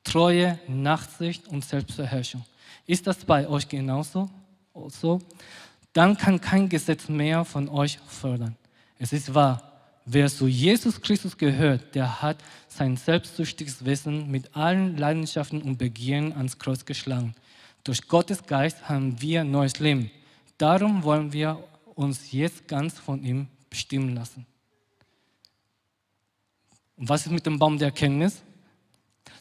Treue, 0.03 0.59
Nachsicht 0.67 1.47
und 1.47 1.65
Selbstbeherrschung. 1.65 2.45
Ist 2.89 3.07
das 3.07 3.25
bei 3.25 3.47
euch 3.47 3.69
genauso? 3.69 4.29
So? 4.89 5.21
Dann 5.93 6.17
kann 6.17 6.41
kein 6.41 6.69
Gesetz 6.69 7.09
mehr 7.09 7.45
von 7.45 7.69
euch 7.69 8.01
fördern. 8.09 8.57
Es 8.99 9.13
ist 9.13 9.33
wahr, 9.33 9.63
wer 10.07 10.29
zu 10.29 10.49
Jesus 10.49 11.01
Christus 11.01 11.39
gehört, 11.39 11.95
der 11.95 12.21
hat 12.21 12.39
sein 12.67 12.97
selbstsüchtiges 12.97 13.85
Wesen 13.85 14.29
mit 14.29 14.57
allen 14.57 14.97
Leidenschaften 14.97 15.63
und 15.63 15.79
Begierden 15.79 16.33
ans 16.33 16.59
Kreuz 16.59 16.85
geschlagen. 16.85 17.37
Durch 17.85 18.09
Gottes 18.09 18.45
Geist 18.45 18.89
haben 18.89 19.21
wir 19.21 19.45
neues 19.45 19.79
Leben. 19.79 20.11
Darum 20.59 21.05
wollen 21.05 21.33
wir 21.33 21.63
uns 21.95 22.33
jetzt 22.33 22.67
ganz 22.67 22.99
von 22.99 23.23
ihm 23.23 23.47
bestimmen 23.71 24.13
lassen. 24.13 24.47
Und 26.97 27.09
was 27.09 27.27
ist 27.27 27.33
mit 27.33 27.45
dem 27.47 27.59
Baum 27.59 27.79
der 27.79 27.89
Erkenntnis? 27.89 28.43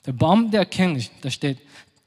Der 0.05 0.13
Baum 0.13 0.51
der 0.51 0.61
Erkenntnis, 0.61 1.09
da 1.21 1.29
steht, 1.29 1.59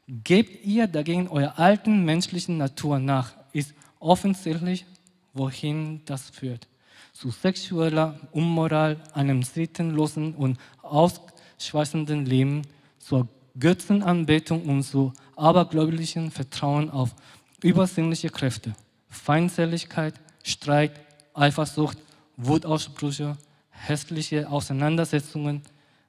gebt 0.07 0.65
ihr 0.65 0.87
dagegen 0.87 1.29
eurer 1.29 1.59
alten 1.59 2.05
menschlichen 2.05 2.59
Natur 2.59 2.99
nach, 2.99 3.33
ist 3.53 3.75
offensichtlich, 3.99 4.85
wohin 5.33 6.03
das 6.05 6.31
führt. 6.31 6.69
Zu 7.13 7.31
sexueller 7.31 8.19
Unmoral, 8.33 9.03
einem 9.13 9.43
sittenlosen 9.43 10.35
und 10.35 10.59
ausschweißenden 10.83 12.27
Leben, 12.27 12.63
zur 12.99 13.27
Götzenanbetung 13.59 14.63
und 14.63 14.83
zu 14.83 15.13
abergläublichen 15.35 16.31
Vertrauen 16.31 16.91
auf 16.91 17.15
übersinnliche 17.63 18.31
Kräfte, 18.31 18.75
Feindseligkeit, 19.09 20.15
Streit, 20.45 20.93
Eifersucht, 21.35 21.99
Wutausbrüche, 22.37 23.37
hässliche 23.79 24.49
Auseinandersetzungen, 24.49 25.63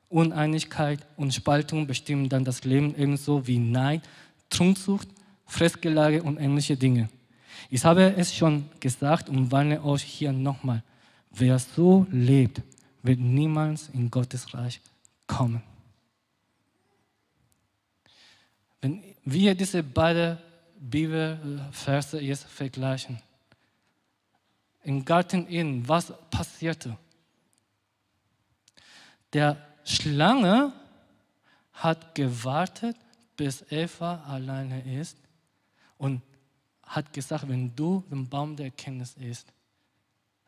Uneinigkeit 0.10 1.06
und 1.18 1.34
Spaltung 1.34 1.86
bestimmen 1.88 2.30
dann 2.30 2.44
das 2.44 2.64
Leben 2.64 2.96
ebenso 2.96 3.46
wie 3.46 3.60
Neid, 3.60 4.02
Trunksucht, 4.50 5.08
Fressgelage 5.46 6.24
und 6.24 6.38
ähnliche 6.38 6.76
Dinge. 6.76 7.10
Ich 7.70 7.84
habe 7.86 8.16
es 8.16 8.34
schon 8.34 8.70
gesagt 8.80 9.30
und 9.30 9.52
warne 9.52 9.84
euch 9.84 10.04
hier 10.04 10.32
nochmal. 10.32 10.84
Wer 11.32 11.60
so 11.60 12.08
lebt, 12.12 12.62
wird 13.04 13.20
niemals 13.20 13.90
in 13.94 14.10
Gottes 14.10 14.54
Reich 14.54 14.82
kommen. 15.28 15.62
Wenn 18.82 19.04
wir 19.26 19.54
diese 19.56 19.84
beiden 19.84 20.38
Bibelverse 20.80 22.20
jetzt 22.22 22.46
vergleichen, 22.46 23.20
im 24.84 25.04
Garten 25.04 25.46
Eden, 25.50 25.88
was 25.88 26.14
passierte? 26.32 26.98
Der 29.34 29.58
Schlange 29.84 30.74
hat 31.74 32.16
gewartet, 32.16 32.98
bis 33.38 33.64
Eva 33.72 34.24
alleine 34.26 35.00
ist 35.00 35.18
und 35.98 36.22
hat 36.84 37.14
gesagt, 37.14 37.48
wenn 37.48 37.76
du 37.76 38.04
den 38.10 38.28
Baum 38.28 38.56
der 38.56 38.68
Erkenntnis 38.68 39.16
isst, 39.16 39.48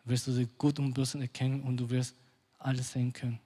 wirst 0.04 0.28
du 0.28 0.32
sie 0.32 0.48
gut 0.58 0.80
und 0.80 0.94
böse 0.94 1.20
erkennen 1.20 1.62
und 1.62 1.78
du 1.78 1.90
wirst 1.90 2.16
alles 2.58 2.92
sehen 2.92 3.14
können. 3.14 3.40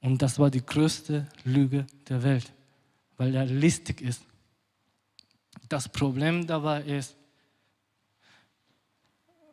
Und 0.00 0.20
das 0.22 0.38
war 0.38 0.50
die 0.50 0.64
größte 0.64 1.26
Lüge 1.44 1.86
der 2.08 2.22
Welt, 2.22 2.52
weil 3.16 3.34
er 3.34 3.46
listig 3.46 4.00
ist. 4.00 4.22
Das 5.68 5.88
Problem 5.88 6.46
dabei 6.46 6.82
ist, 6.82 7.16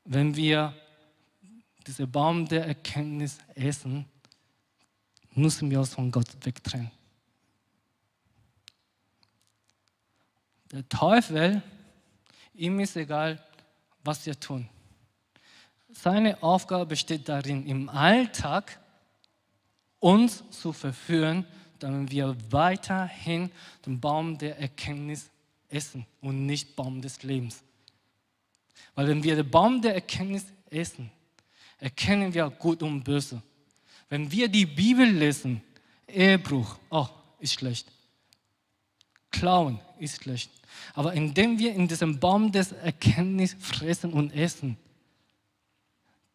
wenn 0.06 0.36
wir 0.36 0.74
diesen 1.86 2.10
Baum 2.10 2.48
der 2.48 2.66
Erkenntnis 2.66 3.40
essen, 3.56 4.06
müssen 5.38 5.70
wir 5.70 5.80
uns 5.80 5.94
von 5.94 6.12
Gott 6.12 6.28
wegtrennen. 6.42 6.92
Der 10.72 10.88
Teufel, 10.90 11.62
ihm 12.54 12.80
ist 12.80 12.96
egal, 12.98 13.42
was 14.04 14.26
wir 14.26 14.38
tun. 14.40 14.68
Seine 15.90 16.42
Aufgabe 16.44 16.86
besteht 16.86 17.30
darin, 17.30 17.66
im 17.66 17.88
Alltag 17.90 18.80
uns 20.00 20.44
zu 20.52 20.74
verführen, 20.74 21.46
damit 21.80 22.12
wir 22.12 22.36
weiterhin 22.50 23.52
den 23.86 24.00
Baum 24.00 24.38
der 24.38 24.60
Erkenntnis 24.60 25.30
essen 25.70 26.06
und 26.22 26.46
nicht 26.46 26.76
Baum 26.76 27.02
des 27.02 27.24
Lebens. 27.24 27.64
Weil 28.96 29.08
wenn 29.08 29.24
wir 29.24 29.36
den 29.36 29.50
Baum 29.50 29.82
der 29.82 29.96
Erkenntnis 29.96 30.46
essen, 30.70 31.12
erkennen 31.80 32.34
wir 32.34 32.50
gut 32.50 32.84
und 32.84 33.04
böse. 33.04 33.42
Wenn 34.10 34.32
wir 34.32 34.48
die 34.48 34.66
Bibel 34.66 35.10
lesen, 35.10 35.62
Ehebruch, 36.08 36.78
oh, 36.90 37.08
ist 37.40 37.54
schlecht. 37.54 37.88
Klauen 39.32 39.80
ist 40.00 40.24
schlecht. 40.24 40.50
Aber 40.94 41.14
indem 41.14 41.60
wir 41.60 41.74
in 41.74 41.88
diesem 41.88 42.20
Baum 42.20 42.52
des 42.52 42.72
Erkenntnis 42.72 43.56
fressen 43.60 44.14
und 44.14 44.32
essen, 44.34 44.78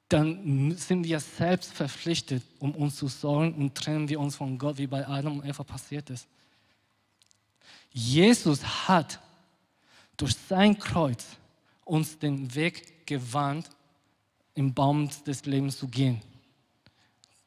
dann 0.08 0.76
sind 0.76 1.04
wir 1.04 1.20
selbst 1.20 1.72
verpflichtet, 1.72 2.42
um 2.58 2.74
uns 2.74 2.96
zu 2.96 3.08
sorgen 3.08 3.54
und 3.54 3.74
trennen 3.74 4.08
wir 4.08 4.20
uns 4.20 4.36
von 4.36 4.58
Gott, 4.58 4.76
wie 4.76 4.86
bei 4.86 5.06
Adam 5.08 5.38
und 5.38 5.46
Eva 5.46 5.64
passiert 5.64 6.10
ist. 6.10 6.26
Jesus 7.90 8.62
hat 8.88 9.18
durch 10.16 10.36
sein 10.48 10.78
Kreuz 10.78 11.24
uns 11.84 12.18
den 12.18 12.54
Weg 12.54 13.06
gewandt, 13.06 13.70
im 14.54 14.72
Baum 14.74 15.08
des 15.26 15.46
Lebens 15.46 15.78
zu 15.78 15.88
gehen. 15.88 16.20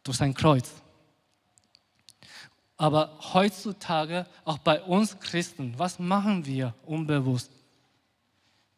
Durch 0.06 0.16
sein 0.18 0.34
Kreuz. 0.34 0.72
Aber 2.78 3.18
heutzutage, 3.34 4.26
auch 4.46 4.60
bei 4.60 4.82
uns 4.82 5.20
Christen, 5.20 5.74
was 5.78 6.00
machen 6.00 6.46
wir 6.46 6.74
unbewusst? 6.86 7.52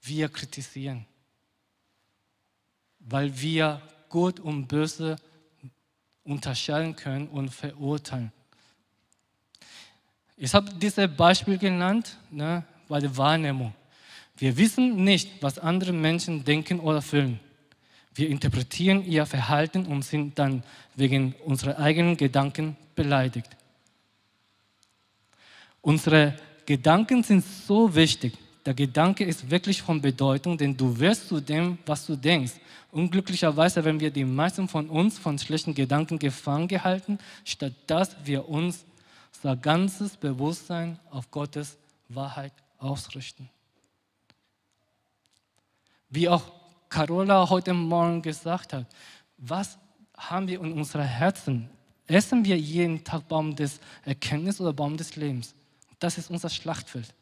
Wir 0.02 0.30
kritisieren, 0.30 1.06
weil 3.00 3.40
wir 3.40 3.82
Gut 4.10 4.40
und 4.40 4.68
Böse 4.68 5.18
unterscheiden 6.24 6.96
können 6.96 7.28
und 7.28 7.50
verurteilen. 7.50 8.32
Ich 10.38 10.54
habe 10.54 10.72
dieses 10.76 11.14
Beispiel 11.18 11.58
genannt 11.58 12.16
ne, 12.30 12.64
bei 12.88 13.00
der 13.00 13.16
Wahrnehmung. 13.18 13.74
Wir 14.38 14.56
wissen 14.56 15.04
nicht, 15.04 15.42
was 15.42 15.58
andere 15.58 15.92
Menschen 15.92 16.46
denken 16.46 16.80
oder 16.80 17.02
fühlen. 17.02 17.40
Wir 18.18 18.30
interpretieren 18.30 19.06
ihr 19.06 19.28
Verhalten 19.28 19.86
und 19.86 20.02
sind 20.02 20.40
dann 20.40 20.64
wegen 20.96 21.36
unserer 21.46 21.78
eigenen 21.78 22.18
Gedanken 22.18 22.76
beleidigt. 22.96 23.56
Unsere 25.82 26.36
Gedanken 26.66 27.22
sind 27.22 27.46
so 27.46 27.94
wichtig. 27.94 28.34
Der 28.66 28.74
Gedanke 28.74 29.24
ist 29.24 29.52
wirklich 29.52 29.84
von 29.84 30.02
Bedeutung, 30.02 30.58
denn 30.58 30.76
du 30.76 30.98
wirst 31.00 31.28
zu 31.28 31.40
dem, 31.40 31.78
was 31.86 32.08
du 32.08 32.16
denkst. 32.16 32.54
Unglücklicherweise 32.92 33.86
werden 33.86 34.00
wir 34.00 34.10
die 34.10 34.26
meisten 34.26 34.68
von 34.68 34.90
uns 34.90 35.20
von 35.20 35.38
schlechten 35.38 35.76
Gedanken 35.76 36.18
gefangen 36.18 36.68
gehalten, 36.68 37.20
statt 37.46 37.74
dass 37.86 38.16
wir 38.26 38.50
uns 38.50 38.84
unser 39.36 39.56
ganzes 39.56 40.18
Bewusstsein 40.18 40.98
auf 41.12 41.30
Gottes 41.30 41.78
Wahrheit 42.10 42.54
ausrichten. 42.80 43.48
Wie 46.10 46.28
auch 46.28 46.57
Carola 46.90 47.50
heute 47.50 47.74
Morgen 47.74 48.22
gesagt 48.22 48.74
hat, 48.74 48.86
was 49.38 49.78
haben 50.16 50.48
wir 50.48 50.60
in 50.60 50.74
unseren 50.74 51.06
Herzen? 51.06 51.70
Essen 52.08 52.44
wir 52.46 52.58
jeden 52.58 53.04
Tag 53.04 53.28
Baum 53.28 53.56
des 53.56 53.80
Erkenntnisses 54.06 54.62
oder 54.62 54.74
Baum 54.74 54.96
des 54.96 55.16
Lebens? 55.16 55.54
Das 56.00 56.18
ist 56.18 56.30
unser 56.30 56.50
Schlachtfeld. 56.50 57.14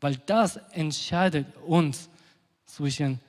Weil 0.00 0.16
das 0.26 0.56
entscheidet 0.72 1.46
uns 1.66 2.08
zwischen 2.66 3.20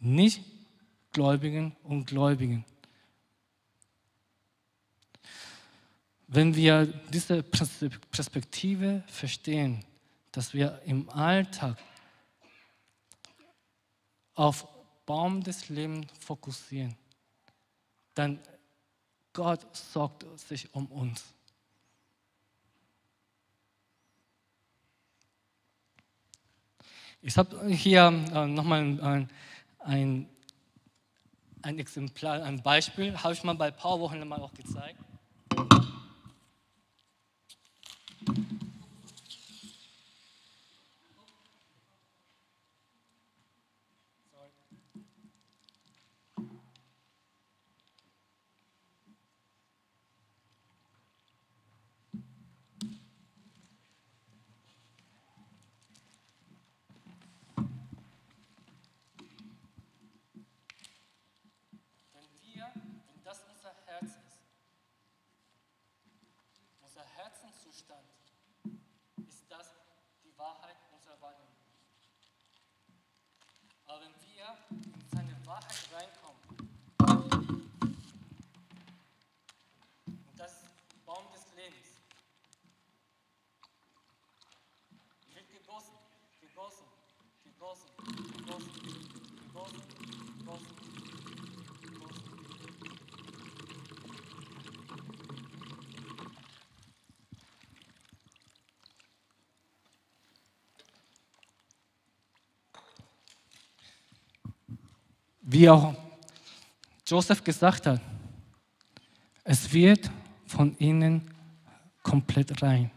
Nichtgläubigen 0.00 1.76
und 1.84 2.06
Gläubigen. 2.06 2.64
Wenn 6.28 6.54
wir 6.54 6.86
diese 7.12 7.42
Perspektive 7.42 9.04
verstehen, 9.06 9.84
dass 10.32 10.52
wir 10.52 10.80
im 10.84 11.08
Alltag 11.10 11.78
auf 14.36 14.68
Baum 15.06 15.42
des 15.42 15.68
Lebens 15.68 16.06
fokussieren, 16.20 16.96
dann 18.14 18.38
Gott 19.32 19.66
sorgt 19.74 20.24
sich 20.38 20.72
um 20.72 20.86
uns. 20.86 21.24
Ich 27.20 27.36
habe 27.36 27.66
hier 27.68 28.06
äh, 28.32 28.46
nochmal 28.46 28.80
ein, 28.82 29.30
ein, 29.80 30.28
ein 31.62 31.78
Exemplar, 31.78 32.42
ein 32.42 32.62
Beispiel, 32.62 33.16
habe 33.16 33.34
ich 33.34 33.42
mal 33.42 33.54
bei 33.54 33.70
Powerwochen 33.70 34.26
mal 34.28 34.40
auch 34.40 34.54
gezeigt. 34.54 35.00
Zustand. 67.56 68.06
Ist 69.26 69.50
das 69.50 69.74
die 70.22 70.36
Wahrheit 70.36 70.76
unserer 70.92 71.20
Wahrnehmung? 71.20 71.56
Aber 73.86 74.00
wenn 74.00 74.14
wir 74.20 74.58
in 74.70 75.08
seine 75.08 75.46
Wahrheit 75.46 75.88
reinkommen, 75.92 76.40
und 80.06 80.38
das 80.38 80.52
ist 80.52 81.06
Baum 81.06 81.32
des 81.32 81.46
Lebens, 81.54 81.88
wird 85.32 85.50
gegossen, 85.50 85.96
gegossen, 86.40 86.86
gegossen, 87.44 87.88
gegossen, 88.36 88.72
gegossen, 89.46 89.82
gegossen. 90.38 90.85
Wie 105.58 105.70
auch 105.70 105.94
Joseph 107.06 107.42
gesagt 107.42 107.86
hat, 107.86 108.00
es 109.42 109.72
wird 109.72 110.10
von 110.46 110.76
ihnen 110.78 111.30
komplett 112.02 112.62
rein. 112.62 112.90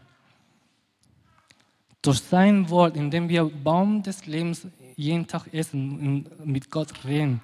Durch 2.02 2.20
sein 2.20 2.68
Wort, 2.68 2.96
indem 2.96 3.30
wir 3.30 3.44
Baum 3.44 4.02
des 4.02 4.26
Lebens 4.26 4.66
jeden 4.96 5.26
Tag 5.26 5.54
essen 5.54 6.26
und 6.28 6.46
mit 6.46 6.70
Gott 6.70 7.04
reden, 7.04 7.40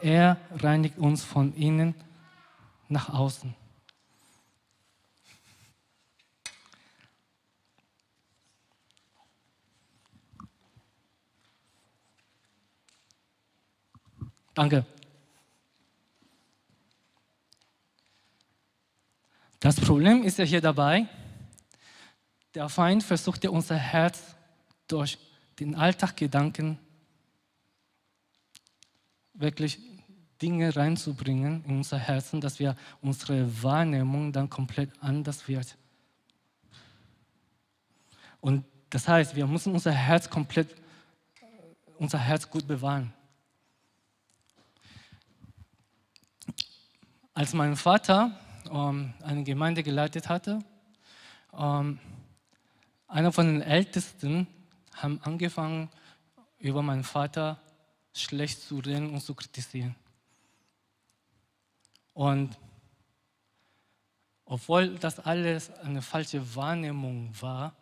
er 0.00 0.36
reinigt 0.50 0.98
uns 0.98 1.22
von 1.22 1.54
innen 1.54 1.94
nach 2.88 3.08
außen. 3.08 3.54
Danke. 14.56 14.86
Das 19.60 19.78
Problem 19.78 20.22
ist 20.22 20.38
ja 20.38 20.46
hier 20.46 20.62
dabei, 20.62 21.06
der 22.54 22.70
Feind 22.70 23.02
versucht 23.02 23.44
ja 23.44 23.50
unser 23.50 23.76
Herz 23.76 24.34
durch 24.88 25.18
den 25.60 25.74
Alltaggedanken 25.74 26.78
wirklich 29.34 29.78
Dinge 30.40 30.74
reinzubringen 30.74 31.62
in 31.64 31.76
unser 31.76 31.98
Herzen, 31.98 32.40
dass 32.40 32.58
wir 32.58 32.76
unsere 33.02 33.62
Wahrnehmung 33.62 34.32
dann 34.32 34.48
komplett 34.48 34.90
anders 35.02 35.48
wird. 35.48 35.76
Und 38.40 38.64
das 38.88 39.06
heißt, 39.06 39.36
wir 39.36 39.46
müssen 39.46 39.74
unser 39.74 39.92
Herz 39.92 40.30
komplett, 40.30 40.74
unser 41.98 42.18
Herz 42.18 42.48
gut 42.48 42.66
bewahren. 42.66 43.12
Als 47.36 47.52
mein 47.52 47.76
Vater 47.76 48.32
ähm, 48.72 49.12
eine 49.22 49.44
Gemeinde 49.44 49.82
geleitet 49.82 50.30
hatte, 50.30 50.58
ähm, 51.52 51.98
einer 53.08 53.30
von 53.30 53.44
den 53.44 53.60
Ältesten 53.60 54.46
haben 54.94 55.20
angefangen, 55.22 55.90
über 56.58 56.80
meinen 56.80 57.04
Vater 57.04 57.60
schlecht 58.14 58.62
zu 58.62 58.78
reden 58.78 59.10
und 59.10 59.20
zu 59.20 59.34
kritisieren. 59.34 59.94
Und 62.14 62.56
obwohl 64.46 64.94
das 64.94 65.18
alles 65.18 65.70
eine 65.80 66.00
falsche 66.00 66.56
Wahrnehmung 66.56 67.34
war 67.38 67.76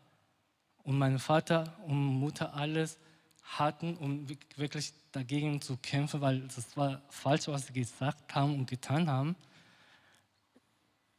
und 0.82 0.98
mein 0.98 1.20
Vater 1.20 1.72
und 1.86 1.94
Mutter 1.94 2.54
alles 2.54 2.98
hatten, 3.44 3.96
um 3.98 4.28
wirklich 4.56 4.92
dagegen 5.14 5.60
zu 5.60 5.76
kämpfen, 5.76 6.20
weil 6.20 6.40
das 6.40 6.76
war 6.76 7.00
falsch, 7.08 7.48
was 7.48 7.66
sie 7.66 7.72
gesagt 7.72 8.34
haben 8.34 8.54
und 8.54 8.68
getan 8.68 9.08
haben, 9.08 9.36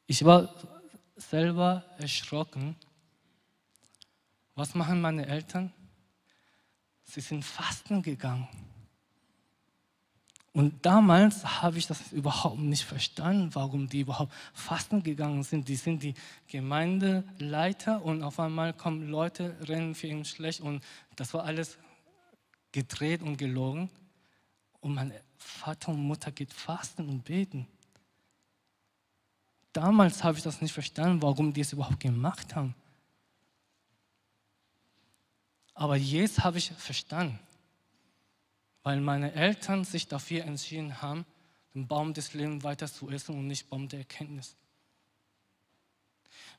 ich 0.08 0.23
war 0.23 0.53
selber 1.15 1.84
erschrocken. 1.97 2.75
Was 4.53 4.75
machen 4.75 5.01
meine 5.01 5.25
Eltern? 5.25 5.73
Sie 7.03 7.21
sind 7.21 7.43
fasten 7.43 8.01
gegangen. 8.01 8.47
Und 10.53 10.86
damals 10.86 11.62
habe 11.62 11.77
ich 11.77 11.86
das 11.86 12.13
überhaupt 12.13 12.60
nicht 12.60 12.86
verstanden, 12.86 13.53
warum 13.53 13.89
die 13.89 14.01
überhaupt 14.01 14.31
fasten 14.53 15.03
gegangen 15.03 15.43
sind. 15.43 15.67
Die 15.67 15.75
sind 15.75 16.01
die 16.01 16.13
Gemeindeleiter 16.47 18.01
und 18.01 18.23
auf 18.23 18.39
einmal 18.39 18.73
kommen 18.73 19.10
Leute, 19.10 19.58
rennen 19.67 19.95
für 19.95 20.08
ihn 20.08 20.23
schlecht 20.23 20.62
und 20.62 20.81
das 21.17 21.34
war 21.34 21.43
alles 21.43 21.77
gedreht 22.75 23.21
und 23.21 23.38
gelogen. 23.38 23.89
Und 24.81 24.93
mein 24.93 25.13
Vater 25.38 25.89
und 25.89 26.03
Mutter 26.03 26.31
geht 26.31 26.53
fasten 26.53 27.09
und 27.09 27.23
beten. 27.23 27.67
Damals 29.73 30.23
habe 30.23 30.38
ich 30.38 30.43
das 30.43 30.61
nicht 30.61 30.73
verstanden, 30.73 31.21
warum 31.21 31.53
die 31.53 31.61
es 31.61 31.73
überhaupt 31.73 31.99
gemacht 31.99 32.55
haben. 32.55 32.75
Aber 35.73 35.97
jetzt 35.97 36.43
habe 36.43 36.57
ich 36.59 36.71
verstanden 36.71 37.39
weil 38.85 39.01
meine 39.01 39.33
Eltern 39.33 39.83
sich 39.83 40.07
dafür 40.07 40.45
entschieden 40.45 41.01
haben, 41.01 41.25
den 41.73 41.88
Baum 41.88 42.13
des 42.13 42.35
Lebens 42.35 42.63
weiter 42.63 42.85
zu 42.85 43.09
essen 43.09 43.35
und 43.35 43.47
nicht 43.47 43.67
Baum 43.67 43.89
der 43.89 43.99
Erkenntnis. 43.99 44.55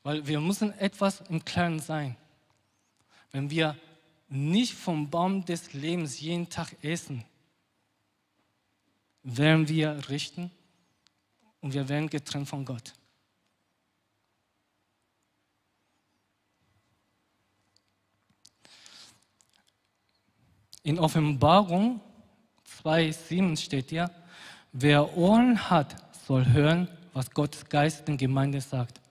Weil 0.03 0.27
wir 0.27 0.41
müssen 0.41 0.77
etwas 0.77 1.21
im 1.29 1.45
Klaren 1.45 1.79
sein. 1.79 2.17
Wenn 3.31 3.49
wir 3.49 3.77
nicht 4.29 4.73
vom 4.73 5.09
Baum 5.09 5.45
des 5.45 5.73
Lebens 5.73 6.19
jeden 6.19 6.49
Tag 6.49 6.75
essen, 6.83 7.23
werden 9.23 9.67
wir 9.67 10.09
richten 10.09 10.51
und 11.61 11.73
wir 11.73 11.89
werden 11.89 12.09
getrennt 12.09 12.47
von 12.47 12.65
Gott. 12.65 12.93
In 20.83 20.99
Offenbarung 20.99 21.99
2,7 22.83 23.57
steht 23.57 23.91
ja, 23.91 24.09
wer 24.71 25.17
Ohren 25.17 25.69
hat, 25.69 25.95
soll 26.25 26.45
hören, 26.45 26.87
was 27.11 27.31
Gottes 27.31 27.67
Geist 27.67 28.07
den 28.07 28.15
Gemeinde 28.15 28.61
sagt. 28.61 29.01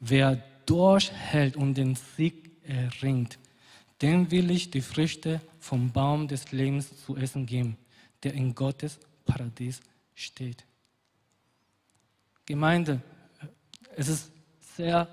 Wer 0.00 0.42
durchhält 0.66 1.56
und 1.56 1.74
den 1.74 1.94
Sieg 1.94 2.50
erringt, 2.66 3.38
dem 4.02 4.30
will 4.30 4.50
ich 4.50 4.70
die 4.70 4.80
Früchte 4.80 5.40
vom 5.60 5.92
Baum 5.92 6.28
des 6.28 6.52
Lebens 6.52 7.04
zu 7.04 7.16
essen 7.16 7.46
geben, 7.46 7.76
der 8.22 8.34
in 8.34 8.54
Gottes 8.54 8.98
Paradies 9.24 9.80
steht. 10.14 10.64
Gemeinde, 12.46 13.00
es 13.96 14.08
ist 14.08 14.32
sehr, 14.76 15.08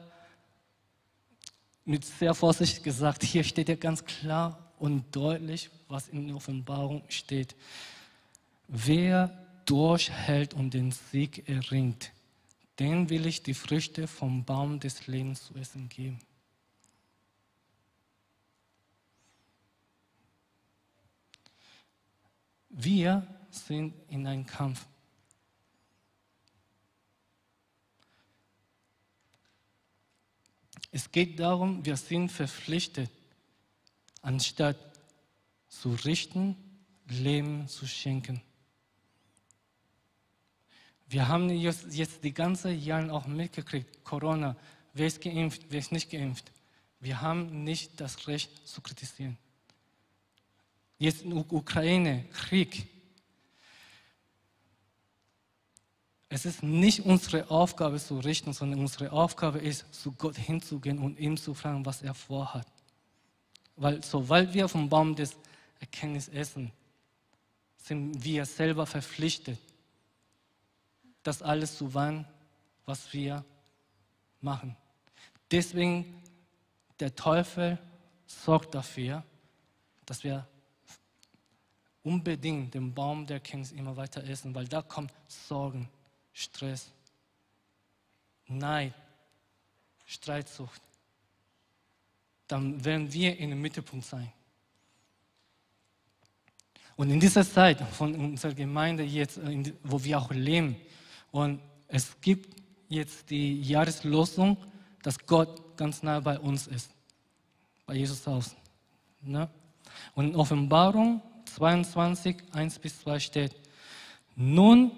mit 1.86 2.04
sehr 2.04 2.34
Vorsicht 2.34 2.84
gesagt, 2.84 3.24
hier 3.24 3.44
steht 3.44 3.70
ja 3.70 3.76
ganz 3.76 4.04
klar 4.04 4.74
und 4.80 5.15
deutlich, 5.15 5.70
was 5.88 6.10
in 6.10 6.28
der 6.28 6.36
Offenbarung 6.36 7.04
steht. 7.08 7.56
Wer 8.67 9.38
durchhält 9.65 10.54
und 10.54 10.74
den 10.74 10.91
Sieg 10.91 11.48
erringt, 11.48 12.12
den 12.80 13.10
will 13.10 13.26
ich 13.26 13.44
die 13.44 13.54
Früchte 13.54 14.08
vom 14.08 14.44
Baum 14.44 14.80
des 14.80 15.08
Lebens 15.08 15.46
zu 15.46 15.56
essen 15.56 15.88
geben. 15.88 16.20
Wir 22.72 23.28
sind 23.50 23.94
in 24.08 24.26
einem 24.26 24.46
Kampf. 24.46 24.86
Es 30.92 31.12
geht 31.12 31.40
darum, 31.40 31.86
wir 31.86 31.96
sind 31.96 32.30
verpflichtet, 32.30 33.10
anstatt 34.22 34.78
zu 35.70 35.94
richten, 35.94 36.56
Leben 37.08 37.68
zu 37.68 37.88
schenken. 37.88 38.42
Wir 41.08 41.28
haben 41.28 41.50
jetzt 41.50 42.24
die 42.24 42.34
ganzen 42.34 42.80
Jahre 42.82 43.12
auch 43.12 43.28
mitgekriegt, 43.28 44.04
Corona, 44.04 44.56
wer 44.94 45.08
ist 45.08 45.22
geimpft, 45.22 45.64
wer 45.70 45.80
ist 45.80 45.92
nicht 45.92 46.10
geimpft. 46.10 46.52
Wir 47.02 47.20
haben 47.20 47.64
nicht 47.64 48.00
das 48.00 48.28
Recht 48.28 48.66
zu 48.66 48.80
kritisieren. 48.80 49.38
Jetzt 51.02 51.24
in 51.24 51.34
Ukraine, 51.34 52.26
Krieg. 52.32 52.86
Es 56.30 56.46
ist 56.46 56.62
nicht 56.62 57.04
unsere 57.08 57.50
Aufgabe 57.50 57.98
zu 57.98 58.20
richten, 58.20 58.54
sondern 58.54 58.82
unsere 58.82 59.12
Aufgabe 59.12 59.58
ist, 59.58 59.92
zu 59.96 60.12
Gott 60.12 60.38
hinzugehen 60.38 61.00
und 61.00 61.18
ihm 61.18 61.38
zu 61.38 61.56
fragen, 61.56 61.88
was 61.88 62.04
er 62.04 62.14
vorhat. 62.14 62.68
Weil 63.78 64.04
sobald 64.04 64.54
wir 64.54 64.68
vom 64.68 64.90
Baum 64.90 65.16
des 65.16 65.36
Erkenntnis 65.80 66.28
essen, 66.28 66.72
sind 67.78 68.24
wir 68.24 68.46
selber 68.46 68.86
verpflichtet, 68.86 69.58
das 71.24 71.42
alles 71.42 71.80
zu 71.80 71.96
wahren, 71.96 72.28
was 72.86 73.12
wir 73.12 73.44
machen. 74.40 74.78
Deswegen, 75.50 76.22
der 77.00 77.16
Teufel 77.16 77.80
sorgt 78.28 78.76
dafür, 78.76 79.24
dass 80.06 80.24
wir 80.24 80.48
unbedingt 82.04 82.74
den 82.74 82.94
Baum 82.94 83.26
der 83.26 83.38
Erkenntnis 83.38 83.72
immer 83.72 83.96
weiter 83.96 84.24
essen, 84.24 84.54
weil 84.56 84.68
da 84.68 84.82
kommt 84.82 85.12
Sorgen, 85.28 85.88
Stress, 86.34 86.92
Neid, 88.48 88.94
Streitsucht. 90.06 90.82
Dann 92.48 92.84
werden 92.84 93.12
wir 93.14 93.38
in 93.38 93.52
dem 93.52 93.62
Mittelpunkt 93.62 94.06
sein. 94.06 94.32
Und 96.98 97.10
in 97.10 97.20
dieser 97.20 97.44
Zeit 97.44 97.82
von 97.94 98.14
unserer 98.14 98.54
Gemeinde 98.54 99.04
jetzt, 99.04 99.38
äh, 99.38 99.74
wo 99.84 100.04
wir 100.04 100.20
auch 100.20 100.32
leben, 100.32 100.76
und 101.32 101.62
es 101.88 102.20
gibt 102.20 102.62
jetzt 102.90 103.30
die 103.30 103.62
Jahreslosung, 103.62 104.58
dass 105.02 105.18
Gott 105.26 105.78
ganz 105.78 106.04
nah 106.04 106.20
bei 106.20 106.38
uns 106.38 106.68
ist, 106.68 106.92
bei 107.86 107.96
Jesus 107.96 108.28
Haus. 108.28 108.56
Ne? 109.22 109.50
Und 110.14 110.30
in 110.30 110.36
Offenbarung 110.36 111.22
22, 111.56 112.38
1 112.52 112.80
bis 112.80 113.00
2 113.02 113.20
steht, 113.20 113.56
nun 114.36 114.92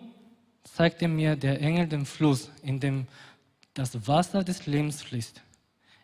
zeigte 0.64 1.08
mir 1.08 1.36
der 1.36 1.62
Engel 1.62 1.88
den 1.88 2.06
Fluss, 2.06 2.50
in 2.62 2.80
dem 2.80 3.08
das 3.74 4.08
Wasser 4.08 4.44
des 4.44 4.66
Lebens 4.66 5.02
fließt. 5.02 5.42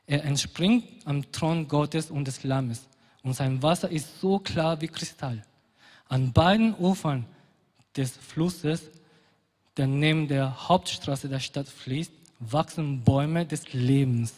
Er 0.07 0.23
entspringt 0.23 0.85
am 1.05 1.31
Thron 1.31 1.67
Gottes 1.67 2.09
und 2.09 2.25
des 2.25 2.43
Lammes 2.43 2.88
und 3.23 3.33
sein 3.33 3.62
Wasser 3.62 3.89
ist 3.89 4.19
so 4.19 4.39
klar 4.39 4.81
wie 4.81 4.88
Kristall. 4.88 5.43
An 6.07 6.33
beiden 6.33 6.73
Ufern 6.75 7.25
des 7.95 8.12
Flusses, 8.17 8.89
der 9.77 9.88
neben 9.88 10.27
der 10.27 10.67
Hauptstraße 10.67 11.29
der 11.29 11.39
Stadt 11.39 11.67
fließt, 11.67 12.12
wachsen 12.39 13.03
Bäume 13.03 13.45
des 13.45 13.73
Lebens. 13.73 14.33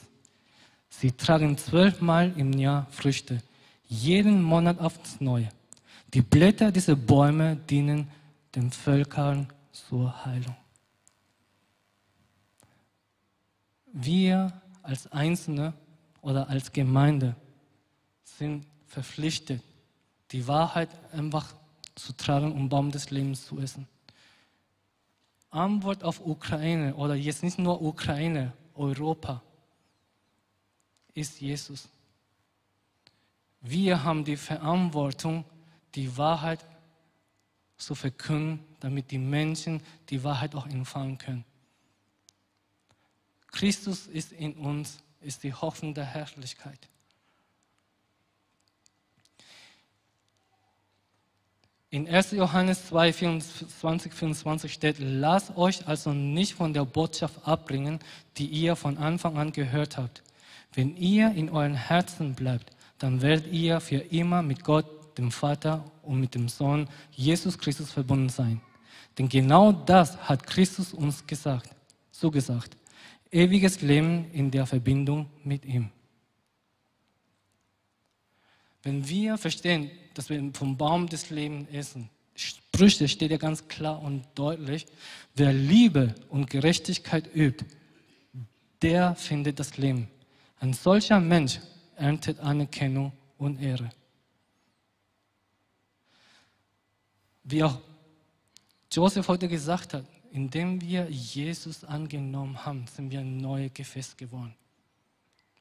Sie 0.90 1.12
tragen 1.12 1.58
zwölfmal 1.58 2.34
im 2.36 2.54
Jahr 2.54 2.88
Früchte, 2.92 3.42
jeden 3.88 4.42
Monat 4.42 4.80
aufs 4.80 5.22
Neue. 5.22 5.50
Die 6.14 6.22
Blätter 6.22 6.72
dieser 6.72 6.96
Bäume 6.96 7.56
dienen 7.56 8.10
den 8.56 8.72
Völkern 8.72 9.48
zur 9.72 10.26
Heilung. 10.26 10.56
Wir 13.94 14.62
als 14.84 15.12
Einzelne 15.12 15.74
oder 16.22 16.50
als 16.50 16.72
Gemeinde 16.72 17.36
sind 18.24 18.66
verpflichtet, 18.88 19.62
die 20.32 20.48
Wahrheit 20.48 20.90
einfach 21.14 21.54
zu 21.96 22.14
tragen 22.14 22.52
und 22.52 22.70
Baum 22.70 22.92
des 22.92 23.10
Lebens 23.12 23.46
zu 23.46 23.60
essen. 23.60 23.88
Antwort 25.50 26.04
auf 26.04 26.26
Ukraine 26.26 26.96
oder 26.96 27.16
jetzt 27.16 27.44
nicht 27.44 27.60
nur 27.60 27.82
Ukraine, 27.82 28.54
Europa 28.74 29.42
ist 31.14 31.42
Jesus. 31.42 31.90
Wir 33.60 34.04
haben 34.04 34.24
die 34.24 34.38
Verantwortung, 34.38 35.44
die 35.96 36.18
Wahrheit 36.18 36.66
zu 37.78 37.96
verkünden, 37.96 38.64
damit 38.80 39.12
die 39.12 39.18
Menschen 39.18 39.82
die 40.10 40.24
Wahrheit 40.24 40.56
auch 40.56 40.68
empfangen 40.68 41.18
können. 41.18 41.46
Christus 43.52 44.08
ist 44.08 44.32
in 44.32 44.54
uns, 44.54 45.00
ist 45.20 45.44
die 45.44 45.54
Hoffnung 45.54 45.94
der 45.94 46.06
Herrlichkeit. 46.06 46.88
In 51.94 52.08
1. 52.08 52.32
Johannes 52.32 52.88
2, 52.88 53.12
24, 53.12 54.14
25 54.14 54.72
steht, 54.72 54.96
lasst 55.00 55.58
euch 55.58 55.86
also 55.88 56.14
nicht 56.14 56.54
von 56.54 56.74
der 56.74 56.86
Botschaft 56.86 57.46
abbringen, 57.46 58.00
die 58.38 58.46
ihr 58.46 58.78
von 58.78 58.98
Anfang 58.98 59.38
an 59.38 59.52
gehört 59.52 59.98
habt. 59.98 60.24
Wenn 60.74 60.96
ihr 60.96 61.32
in 61.32 61.50
euren 61.50 61.74
Herzen 61.74 62.34
bleibt, 62.34 62.72
dann 62.98 63.22
werdet 63.22 63.52
ihr 63.52 63.82
für 63.82 63.98
immer 63.98 64.42
mit 64.42 64.64
Gott, 64.64 64.86
dem 65.18 65.32
Vater 65.32 65.84
und 66.04 66.20
mit 66.20 66.36
dem 66.36 66.48
Sohn 66.48 66.88
Jesus 67.12 67.58
Christus 67.58 67.92
verbunden 67.92 68.30
sein. 68.30 68.62
Denn 69.18 69.28
genau 69.30 69.72
das 69.72 70.18
hat 70.18 70.46
Christus 70.46 70.94
uns 70.94 71.26
gesagt, 71.26 71.70
so 72.12 72.32
gesagt. 72.32 72.78
Ewiges 73.32 73.82
Leben 73.82 74.30
in 74.32 74.52
der 74.52 74.66
Verbindung 74.66 75.28
mit 75.44 75.66
ihm. 75.66 75.90
Wenn 78.84 79.08
wir 79.08 79.38
verstehen, 79.38 79.92
dass 80.14 80.30
wir 80.30 80.52
vom 80.54 80.76
Baum 80.76 81.08
des 81.08 81.30
Lebens 81.30 81.70
essen, 81.72 82.10
Sprüche 82.36 83.08
steht 83.08 83.32
ja 83.32 83.38
ganz 83.38 83.68
klar 83.68 84.02
und 84.02 84.24
deutlich, 84.36 84.88
wer 85.36 85.54
Liebe 85.54 86.16
und 86.30 86.50
Gerechtigkeit 86.50 87.30
übt, 87.36 87.66
der 88.82 89.16
findet 89.16 89.60
das 89.60 89.78
Leben. 89.78 90.08
Ein 90.60 90.74
solcher 90.74 91.20
Mensch 91.20 91.60
erntet 91.96 92.40
Anerkennung 92.40 93.12
und 93.38 93.62
Ehre. 93.62 93.90
Wie 97.44 97.64
auch 97.64 97.80
Joseph 98.92 99.28
heute 99.28 99.48
gesagt 99.48 99.94
hat, 99.94 100.06
indem 100.32 100.82
wir 100.82 101.10
Jesus 101.10 101.84
angenommen 101.84 102.66
haben, 102.66 102.86
sind 102.88 103.12
wir 103.12 103.20
ein 103.20 103.38
neues 103.38 103.74
Gefäß 103.74 104.18
geworden. 104.18 104.54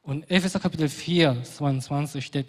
Und 0.02 0.30
Epheser 0.30 0.60
Kapitel 0.60 0.88
4, 0.88 1.42
22 1.42 2.24
steht, 2.24 2.46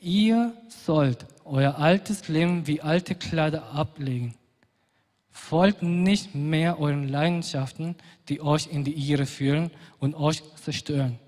Ihr 0.00 0.52
sollt 0.68 1.24
euer 1.44 1.78
altes 1.78 2.28
Leben 2.28 2.66
wie 2.66 2.82
alte 2.82 3.14
Kleider 3.14 3.70
ablegen. 3.72 4.34
Folgt 5.30 5.82
nicht 5.82 6.34
mehr 6.34 6.78
euren 6.78 7.08
Leidenschaften, 7.08 7.96
die 8.28 8.40
euch 8.40 8.66
in 8.66 8.84
die 8.84 8.92
Irre 8.92 9.26
führen 9.26 9.70
und 9.98 10.14
euch 10.14 10.42
zerstören. 10.56 11.18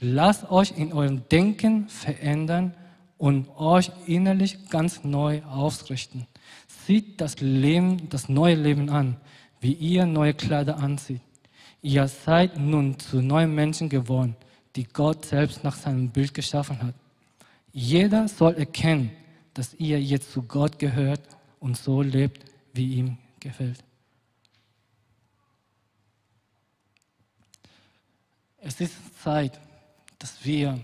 Lasst 0.00 0.50
euch 0.50 0.72
in 0.76 0.92
eurem 0.92 1.28
Denken 1.28 1.88
verändern 1.88 2.74
und 3.18 3.48
euch 3.56 3.90
innerlich 4.06 4.68
ganz 4.70 5.04
neu 5.04 5.42
ausrichten. 5.42 6.26
Sieht 6.88 7.20
das 7.20 7.38
Leben, 7.40 8.08
das 8.08 8.30
neue 8.30 8.54
Leben 8.54 8.88
an, 8.88 9.18
wie 9.60 9.74
ihr 9.74 10.06
neue 10.06 10.32
Kleider 10.32 10.78
anzieht. 10.78 11.20
Ihr 11.82 12.08
seid 12.08 12.56
nun 12.58 12.98
zu 12.98 13.20
neuen 13.20 13.54
Menschen 13.54 13.90
geworden, 13.90 14.34
die 14.74 14.84
Gott 14.84 15.26
selbst 15.26 15.62
nach 15.64 15.76
seinem 15.76 16.08
Bild 16.08 16.32
geschaffen 16.32 16.82
hat. 16.82 16.94
Jeder 17.74 18.26
soll 18.26 18.54
erkennen, 18.54 19.10
dass 19.52 19.74
ihr 19.74 20.00
jetzt 20.00 20.32
zu 20.32 20.40
Gott 20.44 20.78
gehört 20.78 21.20
und 21.60 21.76
so 21.76 22.00
lebt, 22.00 22.46
wie 22.72 22.94
ihm 22.94 23.18
gefällt. 23.38 23.84
Es 28.56 28.80
ist 28.80 28.94
Zeit, 29.22 29.60
dass 30.18 30.42
wir 30.42 30.82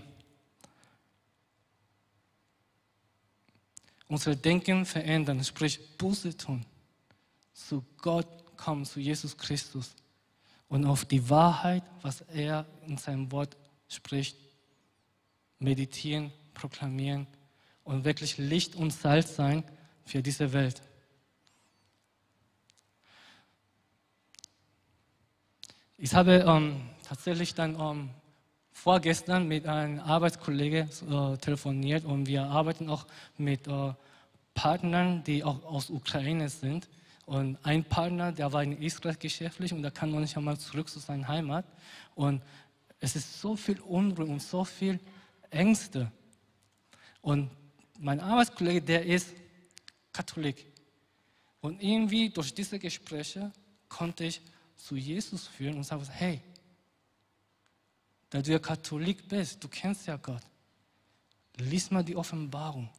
unser 4.07 4.35
Denken 4.35 4.85
verändern, 4.85 5.43
sprich 5.43 5.79
Buße 5.97 6.35
tun, 6.37 6.65
zu 7.53 7.83
Gott 7.97 8.27
kommen, 8.57 8.85
zu 8.85 8.99
Jesus 8.99 9.37
Christus 9.37 9.95
und 10.67 10.85
auf 10.85 11.05
die 11.05 11.29
Wahrheit, 11.29 11.83
was 12.01 12.21
er 12.21 12.65
in 12.85 12.97
seinem 12.97 13.31
Wort 13.31 13.55
spricht, 13.87 14.37
meditieren 15.59 16.31
proklamieren 16.55 17.27
und 17.83 18.03
wirklich 18.03 18.39
Licht 18.39 18.75
und 18.75 18.91
Salz 18.91 19.35
sein 19.35 19.63
für 20.05 20.23
diese 20.23 20.51
Welt. 20.53 20.81
Ich 25.97 26.13
habe 26.13 26.43
ähm, 26.47 26.89
tatsächlich 27.03 27.53
dann 27.53 27.79
ähm, 27.79 28.09
vorgestern 28.75 29.47
mit 29.47 29.65
einem 29.65 29.99
Arbeitskollege 29.99 30.89
äh, 31.09 31.37
telefoniert 31.37 32.03
und 32.03 32.27
wir 32.27 32.43
arbeiten 32.43 32.89
auch 32.89 33.07
mit 33.37 33.67
äh, 33.67 33.93
Partnern, 34.53 35.23
die 35.23 35.43
auch 35.43 35.63
aus 35.63 35.89
Ukraine 35.89 36.49
sind. 36.49 36.87
Und 37.25 37.57
ein 37.63 37.83
Partner, 37.85 38.31
der 38.31 38.51
war 38.53 38.61
in 38.61 38.79
Israel 38.81 39.15
geschäftlich 39.15 39.73
und 39.73 39.81
da 39.81 39.89
kann 39.89 40.11
man 40.11 40.21
nicht 40.21 40.37
einmal 40.37 40.59
zurück 40.59 40.89
zu 40.89 40.99
seiner 40.99 41.27
Heimat. 41.27 41.65
Und 42.13 42.43
es 42.99 43.15
ist 43.15 43.41
so 43.41 43.55
viel 43.55 43.79
Unruhe 43.79 44.25
und 44.25 44.41
so 44.41 44.63
viel 44.65 44.99
Ängste. 45.49 46.11
Und 47.21 47.49
mein 47.97 48.19
Arbeitskollege, 48.19 48.81
der 48.81 49.05
ist 49.05 49.33
Katholik. 50.11 50.65
Und 51.61 51.81
irgendwie 51.81 52.29
durch 52.29 52.53
diese 52.53 52.77
Gespräche 52.77 53.51
konnte 53.89 54.25
ich 54.25 54.41
zu 54.75 54.95
Jesus 54.95 55.47
führen 55.47 55.77
und 55.77 55.83
sagen, 55.83 56.05
hey, 56.11 56.41
da 58.35 58.41
du 58.41 58.51
ja 58.51 58.59
Katholik 58.59 59.29
bist, 59.29 59.63
du 59.63 59.69
kennst 59.69 60.07
ja 60.07 60.17
Gott, 60.17 60.41
lies 61.55 61.89
mal 61.89 62.03
die 62.03 62.17
Offenbarung. 62.17 62.89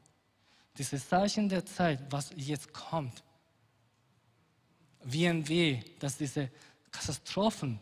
Diese 0.78 0.98
Zeichen 0.98 1.50
der 1.50 1.66
Zeit, 1.66 2.00
was 2.08 2.30
jetzt 2.36 2.72
kommt, 2.72 3.22
wie 5.04 5.28
ein 5.28 5.46
Weh, 5.46 5.82
dass 5.98 6.16
diese 6.16 6.50
Katastrophen 6.90 7.80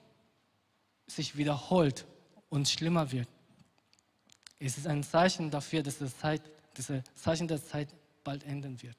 sich 1.07 1.37
wiederholt 1.37 2.05
und 2.49 2.69
schlimmer 2.69 3.13
wird. 3.13 3.29
Es 4.59 4.77
ist 4.77 4.89
ein 4.89 5.05
Zeichen 5.05 5.49
dafür, 5.49 5.85
dass 5.85 5.99
das 5.99 6.19
Zeit, 6.19 6.43
diese 6.77 7.05
Zeichen 7.15 7.47
der 7.47 7.65
Zeit 7.65 7.89
bald 8.25 8.43
enden 8.43 8.83
wird. 8.83 8.97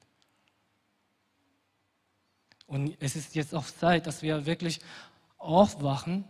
Und 2.66 2.96
es 3.00 3.16
ist 3.16 3.34
jetzt 3.34 3.54
auch 3.54 3.66
Zeit, 3.66 4.06
dass 4.06 4.22
wir 4.22 4.46
wirklich 4.46 4.80
aufwachen 5.36 6.24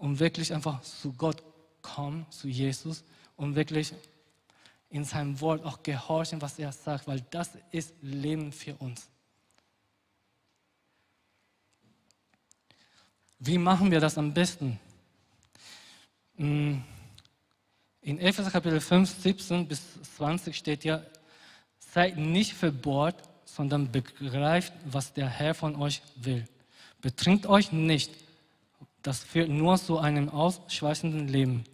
und 0.00 0.18
wirklich 0.18 0.52
einfach 0.52 0.80
zu 0.80 1.12
Gott 1.12 1.42
kommen, 1.82 2.26
zu 2.30 2.48
Jesus 2.48 3.04
und 3.36 3.54
wirklich 3.54 3.92
in 4.88 5.04
seinem 5.04 5.40
Wort 5.40 5.64
auch 5.64 5.82
gehorchen, 5.82 6.40
was 6.42 6.58
er 6.58 6.72
sagt, 6.72 7.06
weil 7.06 7.20
das 7.30 7.50
ist 7.70 7.94
Leben 8.00 8.50
für 8.50 8.74
uns. 8.76 9.06
Wie 13.38 13.58
machen 13.58 13.90
wir 13.90 14.00
das 14.00 14.18
am 14.18 14.34
besten? 14.34 14.80
Hm. 16.36 16.82
In 18.00 18.18
Epheser 18.18 18.50
Kapitel 18.50 18.80
5, 18.80 19.22
17 19.22 19.68
bis 19.68 19.82
20 20.16 20.56
steht 20.56 20.84
ja, 20.84 21.02
seid 21.78 22.16
nicht 22.16 22.54
verbohrt, 22.54 23.16
sondern 23.44 23.92
begreift, 23.92 24.72
was 24.86 25.12
der 25.12 25.28
Herr 25.28 25.54
von 25.54 25.76
euch 25.76 26.00
will. 26.16 26.46
Betrinkt 27.02 27.46
euch 27.46 27.72
nicht, 27.72 28.10
das 29.02 29.24
führt 29.24 29.48
nur 29.48 29.76
zu 29.78 29.98
einem 29.98 30.28
ausschweifenden 30.28 31.28
Leben. 31.28 31.64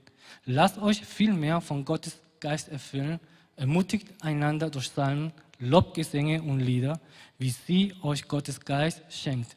Lasst 0.44 0.78
euch 0.78 1.04
vielmehr 1.04 1.60
von 1.60 1.84
Gottes 1.84 2.18
Geist 2.40 2.68
erfüllen, 2.68 3.18
ermutigt 3.56 4.06
einander 4.22 4.70
durch 4.70 4.92
Psalmen, 4.92 5.32
Lobgesänge 5.58 6.42
und 6.42 6.60
Lieder, 6.60 7.00
wie 7.38 7.50
sie 7.50 7.94
euch 8.02 8.28
Gottes 8.28 8.60
Geist 8.60 9.02
schenkt. 9.10 9.56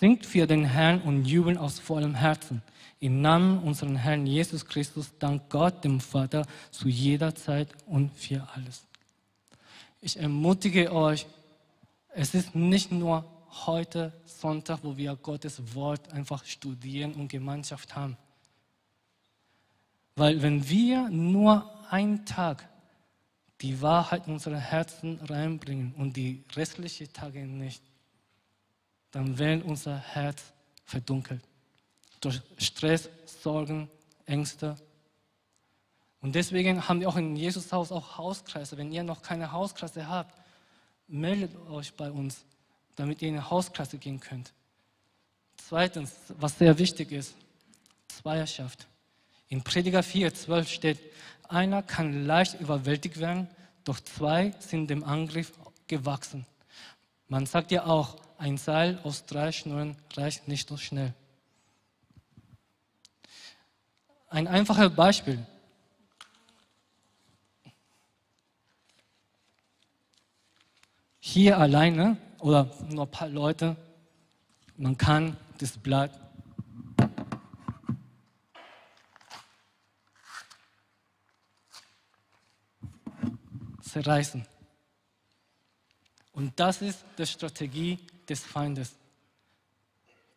Singt 0.00 0.26
für 0.26 0.46
den 0.46 0.64
Herrn 0.64 1.00
und 1.02 1.24
jubelt 1.24 1.58
aus 1.58 1.78
vollem 1.78 2.14
Herzen. 2.14 2.62
Im 2.98 3.20
Namen 3.20 3.58
unseres 3.62 3.98
Herrn 3.98 4.26
Jesus 4.26 4.66
Christus 4.66 5.12
dank 5.18 5.48
Gott, 5.50 5.84
dem 5.84 6.00
Vater, 6.00 6.46
zu 6.70 6.88
jeder 6.88 7.34
Zeit 7.34 7.68
und 7.86 8.12
für 8.14 8.46
alles. 8.54 8.86
Ich 10.00 10.18
ermutige 10.18 10.92
euch, 10.92 11.26
es 12.14 12.34
ist 12.34 12.54
nicht 12.54 12.90
nur 12.92 13.24
heute 13.64 14.12
Sonntag, 14.26 14.80
wo 14.82 14.96
wir 14.96 15.16
Gottes 15.16 15.74
Wort 15.74 16.12
einfach 16.12 16.44
studieren 16.44 17.14
und 17.14 17.28
Gemeinschaft 17.28 17.96
haben. 17.96 18.16
Weil 20.16 20.42
wenn 20.42 20.68
wir 20.68 21.08
nur 21.08 21.70
einen 21.90 22.26
Tag 22.26 22.68
die 23.60 23.80
Wahrheit 23.80 24.26
in 24.26 24.34
unsere 24.34 24.58
Herzen 24.58 25.18
reinbringen 25.20 25.94
und 25.94 26.16
die 26.16 26.44
restlichen 26.54 27.12
Tage 27.12 27.46
nicht, 27.46 27.82
dann 29.10 29.38
werden 29.38 29.62
unser 29.62 29.96
Herz 29.96 30.52
verdunkelt. 30.84 31.42
durch 32.20 32.40
Stress, 32.58 33.08
Sorgen, 33.42 33.88
Ängste. 34.24 34.76
Und 36.20 36.34
deswegen 36.34 36.88
haben 36.88 37.00
wir 37.00 37.08
auch 37.08 37.16
in 37.16 37.36
Jesus 37.36 37.72
Haus 37.72 37.92
auch 37.92 38.18
Hauskreise. 38.18 38.76
Wenn 38.76 38.92
ihr 38.92 39.02
noch 39.02 39.22
keine 39.22 39.52
Hauskreise 39.52 40.08
habt, 40.08 40.34
meldet 41.06 41.54
euch 41.68 41.94
bei 41.94 42.10
uns, 42.10 42.44
damit 42.96 43.22
ihr 43.22 43.28
in 43.28 43.34
eine 43.34 43.50
Hauskreise 43.50 43.98
gehen 43.98 44.20
könnt. 44.20 44.52
Zweitens, 45.56 46.12
was 46.28 46.58
sehr 46.58 46.78
wichtig 46.78 47.12
ist, 47.12 47.34
Zweierschaft. 48.08 48.86
In 49.48 49.62
Prediger 49.62 50.02
4, 50.02 50.34
12 50.34 50.68
steht, 50.68 50.98
einer 51.48 51.82
kann 51.82 52.26
leicht 52.26 52.58
überwältigt 52.60 53.18
werden, 53.18 53.48
doch 53.84 54.00
zwei 54.00 54.52
sind 54.58 54.90
dem 54.90 55.04
Angriff 55.04 55.52
gewachsen. 55.86 56.46
Man 57.28 57.46
sagt 57.46 57.70
ja 57.70 57.86
auch, 57.86 58.16
ein 58.38 58.58
Seil 58.58 58.98
aus 59.04 59.26
drei 59.26 59.52
Schnüren 59.52 59.96
reicht 60.14 60.48
nicht 60.48 60.68
so 60.68 60.76
schnell. 60.76 61.14
Ein 64.28 64.48
einfaches 64.48 64.94
Beispiel. 64.94 65.44
Hier 71.20 71.58
alleine 71.58 72.16
oder 72.40 72.70
nur 72.88 73.04
ein 73.04 73.10
paar 73.10 73.28
Leute, 73.28 73.76
man 74.76 74.96
kann 74.96 75.36
das 75.58 75.76
Blatt 75.78 76.10
zerreißen. 83.80 84.46
Und 86.32 86.60
das 86.60 86.82
ist 86.82 87.02
die 87.16 87.26
Strategie 87.26 87.98
des 88.28 88.44
Feindes, 88.44 88.94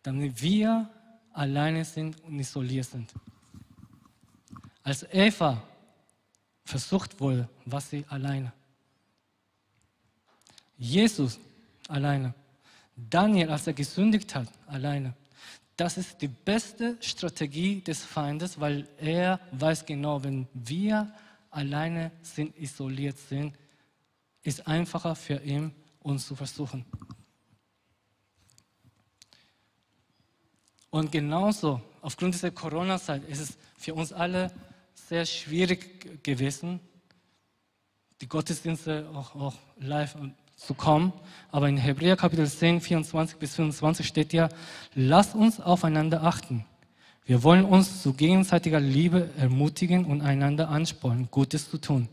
damit 0.01 0.41
wir 0.41 0.89
alleine 1.33 1.83
sind 1.83 2.21
und 2.23 2.39
isoliert 2.39 2.85
sind. 2.85 3.11
Als 4.81 5.05
Eva 5.11 5.61
versucht 6.63 7.19
wurde, 7.19 7.49
war 7.65 7.81
sie 7.81 8.05
alleine. 8.07 8.53
Jesus 10.77 11.37
alleine. 11.89 12.33
Daniel, 12.95 13.49
als 13.49 13.67
er 13.67 13.73
gesündigt 13.73 14.35
hat, 14.35 14.47
alleine. 14.67 15.13
Das 15.77 15.97
ist 15.97 16.21
die 16.21 16.27
beste 16.27 16.97
Strategie 16.99 17.81
des 17.81 18.03
Feindes, 18.03 18.59
weil 18.59 18.87
er 18.97 19.39
weiß 19.51 19.85
genau, 19.85 20.23
wenn 20.23 20.47
wir 20.53 21.13
alleine 21.49 22.11
sind, 22.21 22.57
isoliert 22.57 23.17
sind, 23.17 23.55
ist 24.43 24.67
einfacher 24.67 25.15
für 25.15 25.41
ihn, 25.41 25.73
uns 26.01 26.27
zu 26.27 26.35
versuchen. 26.35 26.85
Und 30.89 31.11
genauso, 31.11 31.81
aufgrund 32.01 32.33
dieser 32.33 32.51
Corona-Zeit, 32.51 33.23
ist 33.29 33.39
es 33.39 33.57
für 33.77 33.93
uns 33.93 34.11
alle 34.11 34.51
sehr 34.93 35.25
schwierig 35.25 36.23
gewesen, 36.23 36.79
die 38.21 38.27
Gottesdienste 38.27 39.09
auch, 39.13 39.35
auch 39.35 39.55
live 39.77 40.15
zu 40.59 40.73
kommen. 40.73 41.13
Aber 41.51 41.67
in 41.67 41.77
Hebräer 41.77 42.15
Kapitel 42.15 42.47
10, 42.47 42.81
24 42.81 43.37
bis 43.37 43.55
25 43.55 44.07
steht 44.07 44.33
ja, 44.33 44.49
lasst 44.93 45.33
uns 45.33 45.59
aufeinander 45.59 46.23
achten. 46.23 46.65
Wir 47.25 47.43
wollen 47.43 47.65
uns 47.65 48.01
zu 48.01 48.13
gegenseitiger 48.13 48.79
Liebe 48.79 49.29
ermutigen 49.37 50.05
und 50.05 50.21
einander 50.21 50.69
anspornen, 50.69 51.29
Gutes 51.31 51.69
zu 51.69 51.77
tun. 51.77 52.09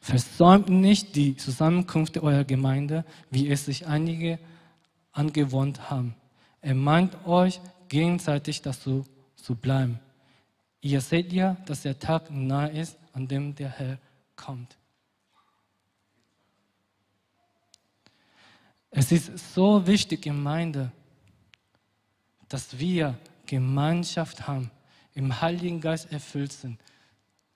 Versäumt 0.00 0.68
nicht 0.68 1.14
die 1.14 1.36
Zusammenkünfte 1.36 2.22
eurer 2.22 2.44
Gemeinde, 2.44 3.04
wie 3.30 3.48
es 3.48 3.66
sich 3.66 3.86
einige 3.86 4.38
angewohnt 5.12 5.90
haben. 5.90 6.14
Ermahnt 6.60 7.26
euch 7.26 7.60
gegenseitig 7.88 8.62
dazu 8.62 9.04
zu 9.36 9.54
bleiben. 9.54 10.00
Ihr 10.80 11.00
seht 11.00 11.32
ja, 11.32 11.56
dass 11.66 11.82
der 11.82 11.98
Tag 11.98 12.30
nahe 12.30 12.70
ist, 12.70 12.96
an 13.12 13.28
dem 13.28 13.54
der 13.54 13.68
Herr 13.68 13.98
kommt. 14.34 14.76
Es 18.94 19.10
ist 19.10 19.54
so 19.54 19.86
wichtig, 19.86 20.22
Gemeinde, 20.22 20.92
dass 22.48 22.78
wir 22.78 23.18
Gemeinschaft 23.46 24.46
haben, 24.46 24.70
im 25.14 25.40
Heiligen 25.40 25.80
Geist 25.80 26.12
erfüllt 26.12 26.52
sind, 26.52 26.78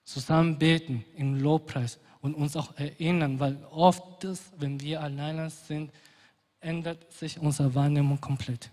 zusammen 0.03 0.57
beten 0.57 1.05
im 1.15 1.35
Lobpreis 1.35 1.99
und 2.21 2.33
uns 2.33 2.55
auch 2.55 2.75
erinnern, 2.77 3.39
weil 3.39 3.63
oft, 3.69 4.23
das, 4.23 4.51
wenn 4.57 4.81
wir 4.81 5.01
alleine 5.01 5.49
sind, 5.51 5.91
ändert 6.59 7.11
sich 7.13 7.39
unsere 7.39 7.73
Wahrnehmung 7.75 8.19
komplett. 8.19 8.71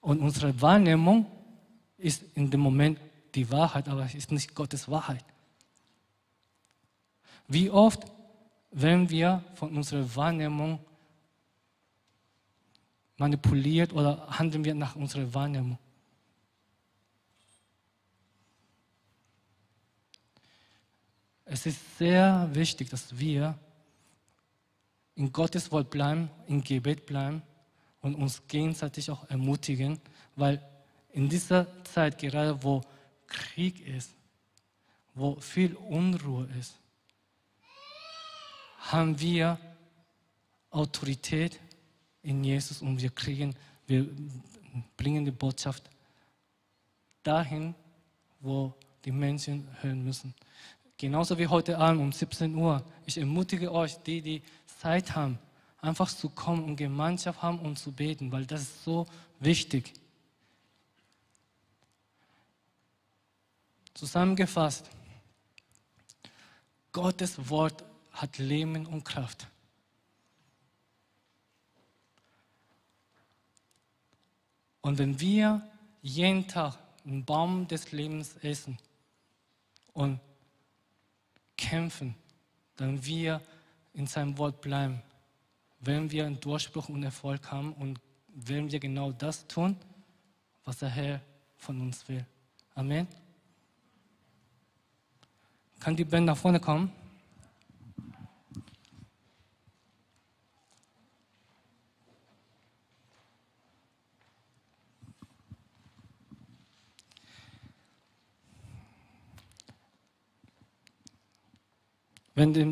Und 0.00 0.20
unsere 0.20 0.60
Wahrnehmung 0.60 1.26
ist 1.98 2.24
in 2.34 2.50
dem 2.50 2.60
Moment 2.60 2.98
die 3.34 3.48
Wahrheit, 3.50 3.88
aber 3.88 4.04
es 4.04 4.14
ist 4.14 4.32
nicht 4.32 4.54
Gottes 4.54 4.88
Wahrheit. 4.90 5.24
Wie 7.46 7.70
oft 7.70 8.04
werden 8.72 9.08
wir 9.08 9.44
von 9.54 9.76
unserer 9.76 10.16
Wahrnehmung 10.16 10.80
manipuliert 13.16 13.92
oder 13.92 14.26
handeln 14.28 14.64
wir 14.64 14.74
nach 14.74 14.96
unserer 14.96 15.32
Wahrnehmung. 15.32 15.78
Es 21.44 21.64
ist 21.64 21.98
sehr 21.98 22.48
wichtig, 22.52 22.90
dass 22.90 23.18
wir 23.18 23.56
in 25.14 25.32
Gottes 25.32 25.70
Wort 25.70 25.90
bleiben, 25.90 26.28
im 26.48 26.62
Gebet 26.62 27.06
bleiben 27.06 27.42
und 28.00 28.14
uns 28.16 28.42
gegenseitig 28.48 29.10
auch 29.10 29.28
ermutigen, 29.30 30.00
weil 30.34 30.60
in 31.12 31.28
dieser 31.28 31.66
Zeit, 31.84 32.18
gerade 32.18 32.62
wo 32.62 32.82
Krieg 33.26 33.80
ist, 33.86 34.10
wo 35.14 35.40
viel 35.40 35.74
Unruhe 35.74 36.46
ist, 36.60 36.74
haben 38.78 39.18
wir 39.18 39.58
Autorität 40.70 41.58
in 42.26 42.42
Jesus 42.42 42.82
und 42.82 43.00
wir 43.00 43.10
kriegen, 43.10 43.54
wir 43.86 44.08
bringen 44.96 45.24
die 45.24 45.30
Botschaft 45.30 45.84
dahin, 47.22 47.74
wo 48.40 48.74
die 49.04 49.12
Menschen 49.12 49.68
hören 49.80 50.04
müssen. 50.04 50.34
Genauso 50.98 51.38
wie 51.38 51.46
heute 51.46 51.78
Abend 51.78 52.00
um 52.00 52.12
17 52.12 52.54
Uhr. 52.54 52.84
Ich 53.04 53.16
ermutige 53.18 53.70
euch, 53.72 53.96
die, 54.02 54.20
die 54.20 54.42
Zeit 54.80 55.14
haben, 55.14 55.38
einfach 55.80 56.08
zu 56.08 56.28
kommen 56.28 56.64
und 56.64 56.76
Gemeinschaft 56.76 57.42
haben 57.42 57.60
und 57.60 57.78
zu 57.78 57.92
beten, 57.92 58.32
weil 58.32 58.44
das 58.44 58.62
ist 58.62 58.84
so 58.84 59.06
wichtig. 59.38 59.92
Zusammengefasst, 63.94 64.90
Gottes 66.92 67.48
Wort 67.48 67.84
hat 68.12 68.38
Leben 68.38 68.86
und 68.86 69.04
Kraft. 69.04 69.46
Und 74.86 74.98
wenn 74.98 75.18
wir 75.18 75.62
jeden 76.00 76.46
Tag 76.46 76.78
einen 77.04 77.24
Baum 77.24 77.66
des 77.66 77.90
Lebens 77.90 78.36
essen 78.36 78.78
und 79.94 80.20
kämpfen, 81.56 82.14
dann 82.76 83.04
wir 83.04 83.40
in 83.94 84.06
seinem 84.06 84.38
Wort 84.38 84.60
bleiben, 84.60 85.02
werden 85.80 86.12
wir 86.12 86.24
einen 86.24 86.38
Durchbruch 86.38 86.88
und 86.88 87.02
Erfolg 87.02 87.50
haben 87.50 87.72
und 87.72 87.98
werden 88.28 88.70
wir 88.70 88.78
genau 88.78 89.10
das 89.10 89.48
tun, 89.48 89.76
was 90.64 90.78
der 90.78 90.90
Herr 90.90 91.20
von 91.56 91.80
uns 91.80 92.06
will. 92.08 92.24
Amen. 92.76 93.08
Kann 95.80 95.96
die 95.96 96.04
Band 96.04 96.26
nach 96.26 96.36
vorne 96.36 96.60
kommen? 96.60 96.92
Wenn 112.36 112.52
die 112.52 112.66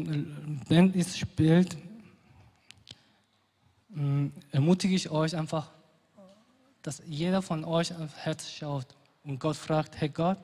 Band 0.69 0.95
ist 0.95 1.19
spielt, 1.19 1.75
mm, 3.89 4.27
ermutige 4.53 4.95
ich 4.95 5.09
euch 5.09 5.35
einfach, 5.35 5.71
dass 6.83 7.03
jeder 7.07 7.41
von 7.41 7.65
euch 7.65 7.97
aufs 7.97 8.15
Herz 8.15 8.51
schaut 8.51 8.87
und 9.25 9.39
Gott 9.39 9.57
fragt, 9.57 9.99
Herr 9.99 10.11
Gott, 10.11 10.39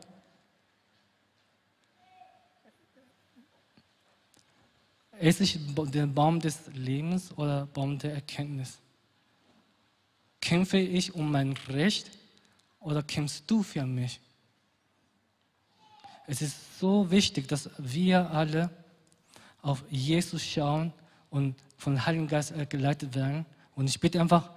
esse 5.18 5.43
ich 5.43 5.59
den 5.77 6.14
Baum 6.14 6.41
des 6.41 6.68
Lebens 6.73 7.37
oder 7.37 7.66
Baum 7.66 7.99
der 7.99 8.14
Erkenntnis? 8.14 8.79
Kämpfe 10.41 10.79
ich 10.79 11.14
um 11.14 11.31
mein 11.31 11.53
Recht 11.68 12.11
oder 12.81 13.03
kämpfst 13.03 13.45
du 13.47 13.62
für 13.62 13.85
mich? 13.85 14.18
Es 16.27 16.41
ist 16.41 16.79
so 16.79 17.11
wichtig, 17.11 17.49
dass 17.49 17.68
wir 17.77 18.31
alle 18.31 18.80
auf 19.63 19.85
Jesus 19.91 20.43
schauen 20.43 20.93
und 21.31 21.55
vom 21.77 22.05
Heiligen 22.05 22.29
Geist 22.29 22.53
geleitet 22.69 23.15
werden. 23.15 23.47
Und 23.75 23.89
ich 23.89 24.01
bitte 24.01 24.21
einfach 24.21 24.51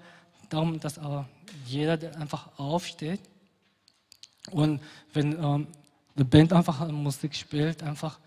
darum, 0.49 0.79
dass 0.79 0.99
jeder 1.65 2.15
einfach 2.17 2.57
aufsteht 2.57 3.21
Und 4.51 4.81
wenn 5.13 5.41
ähm, 5.41 5.67
die 6.15 6.23
Band 6.23 6.53
einfach 6.53 6.87
Musik 6.89 7.35
spielt, 7.35 7.81
einfach 7.81 8.19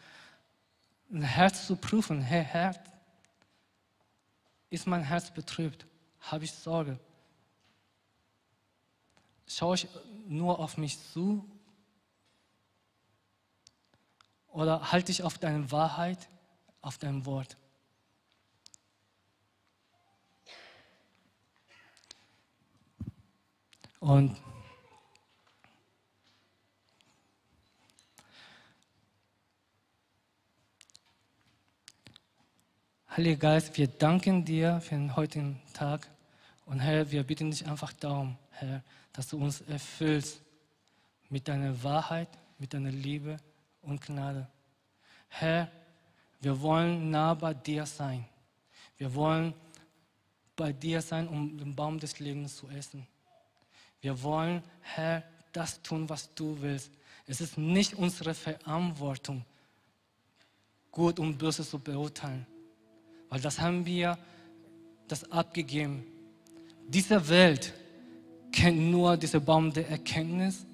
ein 1.12 1.22
Herz 1.22 1.66
zu 1.66 1.76
prüfen, 1.76 2.20
hey 2.20 2.44
Herz, 2.44 2.78
ist 4.70 4.86
mein 4.86 5.04
Herz 5.04 5.30
betrübt? 5.30 5.86
Habe 6.20 6.44
ich 6.44 6.52
Sorge? 6.52 6.98
Schaue 9.46 9.76
ich 9.76 9.88
nur 10.26 10.58
auf 10.58 10.76
mich 10.76 10.98
zu? 11.12 11.44
Oder 14.48 14.90
halte 14.90 15.12
ich 15.12 15.22
auf 15.22 15.38
deine 15.38 15.70
Wahrheit, 15.70 16.28
auf 16.86 16.98
dein 16.98 17.26
Wort? 17.26 17.56
Und 23.98 24.36
Heiliger 33.10 33.36
Geist, 33.36 33.76
wir 33.78 33.88
danken 33.88 34.44
dir 34.44 34.80
für 34.80 34.94
den 34.94 35.16
heutigen 35.16 35.60
Tag. 35.72 36.06
Und 36.66 36.80
Herr, 36.80 37.10
wir 37.10 37.24
bitten 37.24 37.50
dich 37.50 37.66
einfach 37.66 37.92
darum, 37.94 38.36
Herr, 38.50 38.84
dass 39.12 39.28
du 39.28 39.38
uns 39.38 39.62
erfüllst 39.62 40.40
mit 41.30 41.48
deiner 41.48 41.82
Wahrheit, 41.82 42.28
mit 42.58 42.74
deiner 42.74 42.90
Liebe 42.92 43.38
und 43.80 44.02
Gnade. 44.02 44.46
Herr, 45.28 45.72
wir 46.40 46.60
wollen 46.60 47.10
nah 47.10 47.34
bei 47.34 47.54
dir 47.54 47.86
sein. 47.86 48.24
Wir 48.98 49.14
wollen 49.14 49.54
bei 50.54 50.72
dir 50.72 51.02
sein, 51.02 51.28
um 51.28 51.56
den 51.58 51.74
Baum 51.74 51.98
des 51.98 52.18
Lebens 52.18 52.56
zu 52.56 52.68
essen. 52.68 53.06
Wir 54.00 54.22
wollen, 54.22 54.62
Herr, 54.80 55.22
das 55.52 55.82
tun, 55.82 56.08
was 56.08 56.32
du 56.34 56.56
willst. 56.60 56.90
Es 57.26 57.40
ist 57.40 57.58
nicht 57.58 57.94
unsere 57.94 58.34
Verantwortung, 58.34 59.44
gut 60.90 61.18
und 61.18 61.36
böse 61.36 61.66
zu 61.66 61.78
beurteilen, 61.78 62.46
weil 63.28 63.40
das 63.40 63.60
haben 63.60 63.84
wir 63.84 64.16
das 65.08 65.30
abgegeben. 65.30 66.04
Diese 66.88 67.28
Welt 67.28 67.74
kennt 68.52 68.78
nur 68.78 69.16
diesen 69.16 69.44
Baum 69.44 69.72
der 69.72 69.88
Erkenntnis 69.88 70.64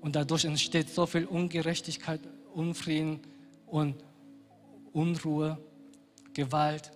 und 0.00 0.16
dadurch 0.16 0.44
entsteht 0.44 0.90
so 0.90 1.06
viel 1.06 1.24
Ungerechtigkeit, 1.24 2.20
Unfrieden 2.52 3.20
und 3.66 3.94
Unruhe, 4.94 5.58
Gewalt. 6.32 6.92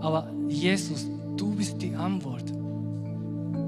Aber 0.00 0.30
Jesus, 0.48 1.06
du 1.36 1.54
bist 1.54 1.80
die 1.80 1.94
Antwort. 1.94 2.52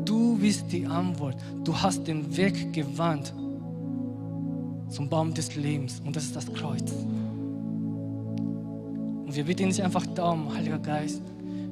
Du 0.05 0.37
bist 0.37 0.71
die 0.71 0.85
Antwort. 0.85 1.37
Du 1.65 1.75
hast 1.75 2.07
den 2.07 2.37
Weg 2.37 2.73
gewandt 2.73 3.33
zum 4.89 5.09
Baum 5.09 5.33
des 5.33 5.55
Lebens 5.55 6.03
und 6.05 6.17
das 6.17 6.25
ist 6.25 6.37
das 6.37 6.53
Kreuz. 6.53 6.93
Und 9.25 9.35
wir 9.37 9.45
bitten 9.45 9.69
dich 9.69 9.83
einfach 9.83 10.07
darum, 10.07 10.53
Heiliger 10.55 10.79
Geist, 10.79 11.23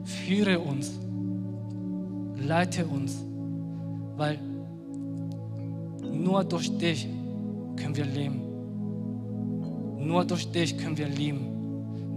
führe 0.05 0.61
uns, 0.61 0.93
leite 2.37 2.87
uns, 2.87 3.25
weil 4.17 4.39
nur 6.13 6.45
durch 6.45 6.77
dich 6.79 7.09
können 7.77 7.97
wir 7.97 8.05
leben. 8.05 8.43
Nur 9.99 10.25
durch 10.25 10.51
dich 10.53 10.77
können 10.77 10.97
wir 10.97 11.09
lieben. 11.09 11.56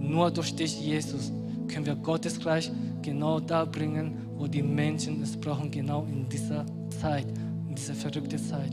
Nur 0.10 0.32
durch 0.32 0.56
dich, 0.56 0.82
Jesus, 0.82 1.32
können 1.68 1.86
wir 1.86 1.96
Gottes 1.96 2.44
Reich 2.44 2.72
genau 3.04 3.40
da 3.40 3.64
bringen, 3.64 4.18
wo 4.38 4.48
die 4.48 4.64
Menschen 4.64 5.22
es 5.22 5.38
brauchen, 5.38 5.70
genau 5.70 6.08
in 6.12 6.28
dieser 6.28 6.66
Zeit, 7.00 7.28
in 7.68 7.76
dieser 7.76 7.94
verrückten 7.94 8.40
Zeit. 8.40 8.72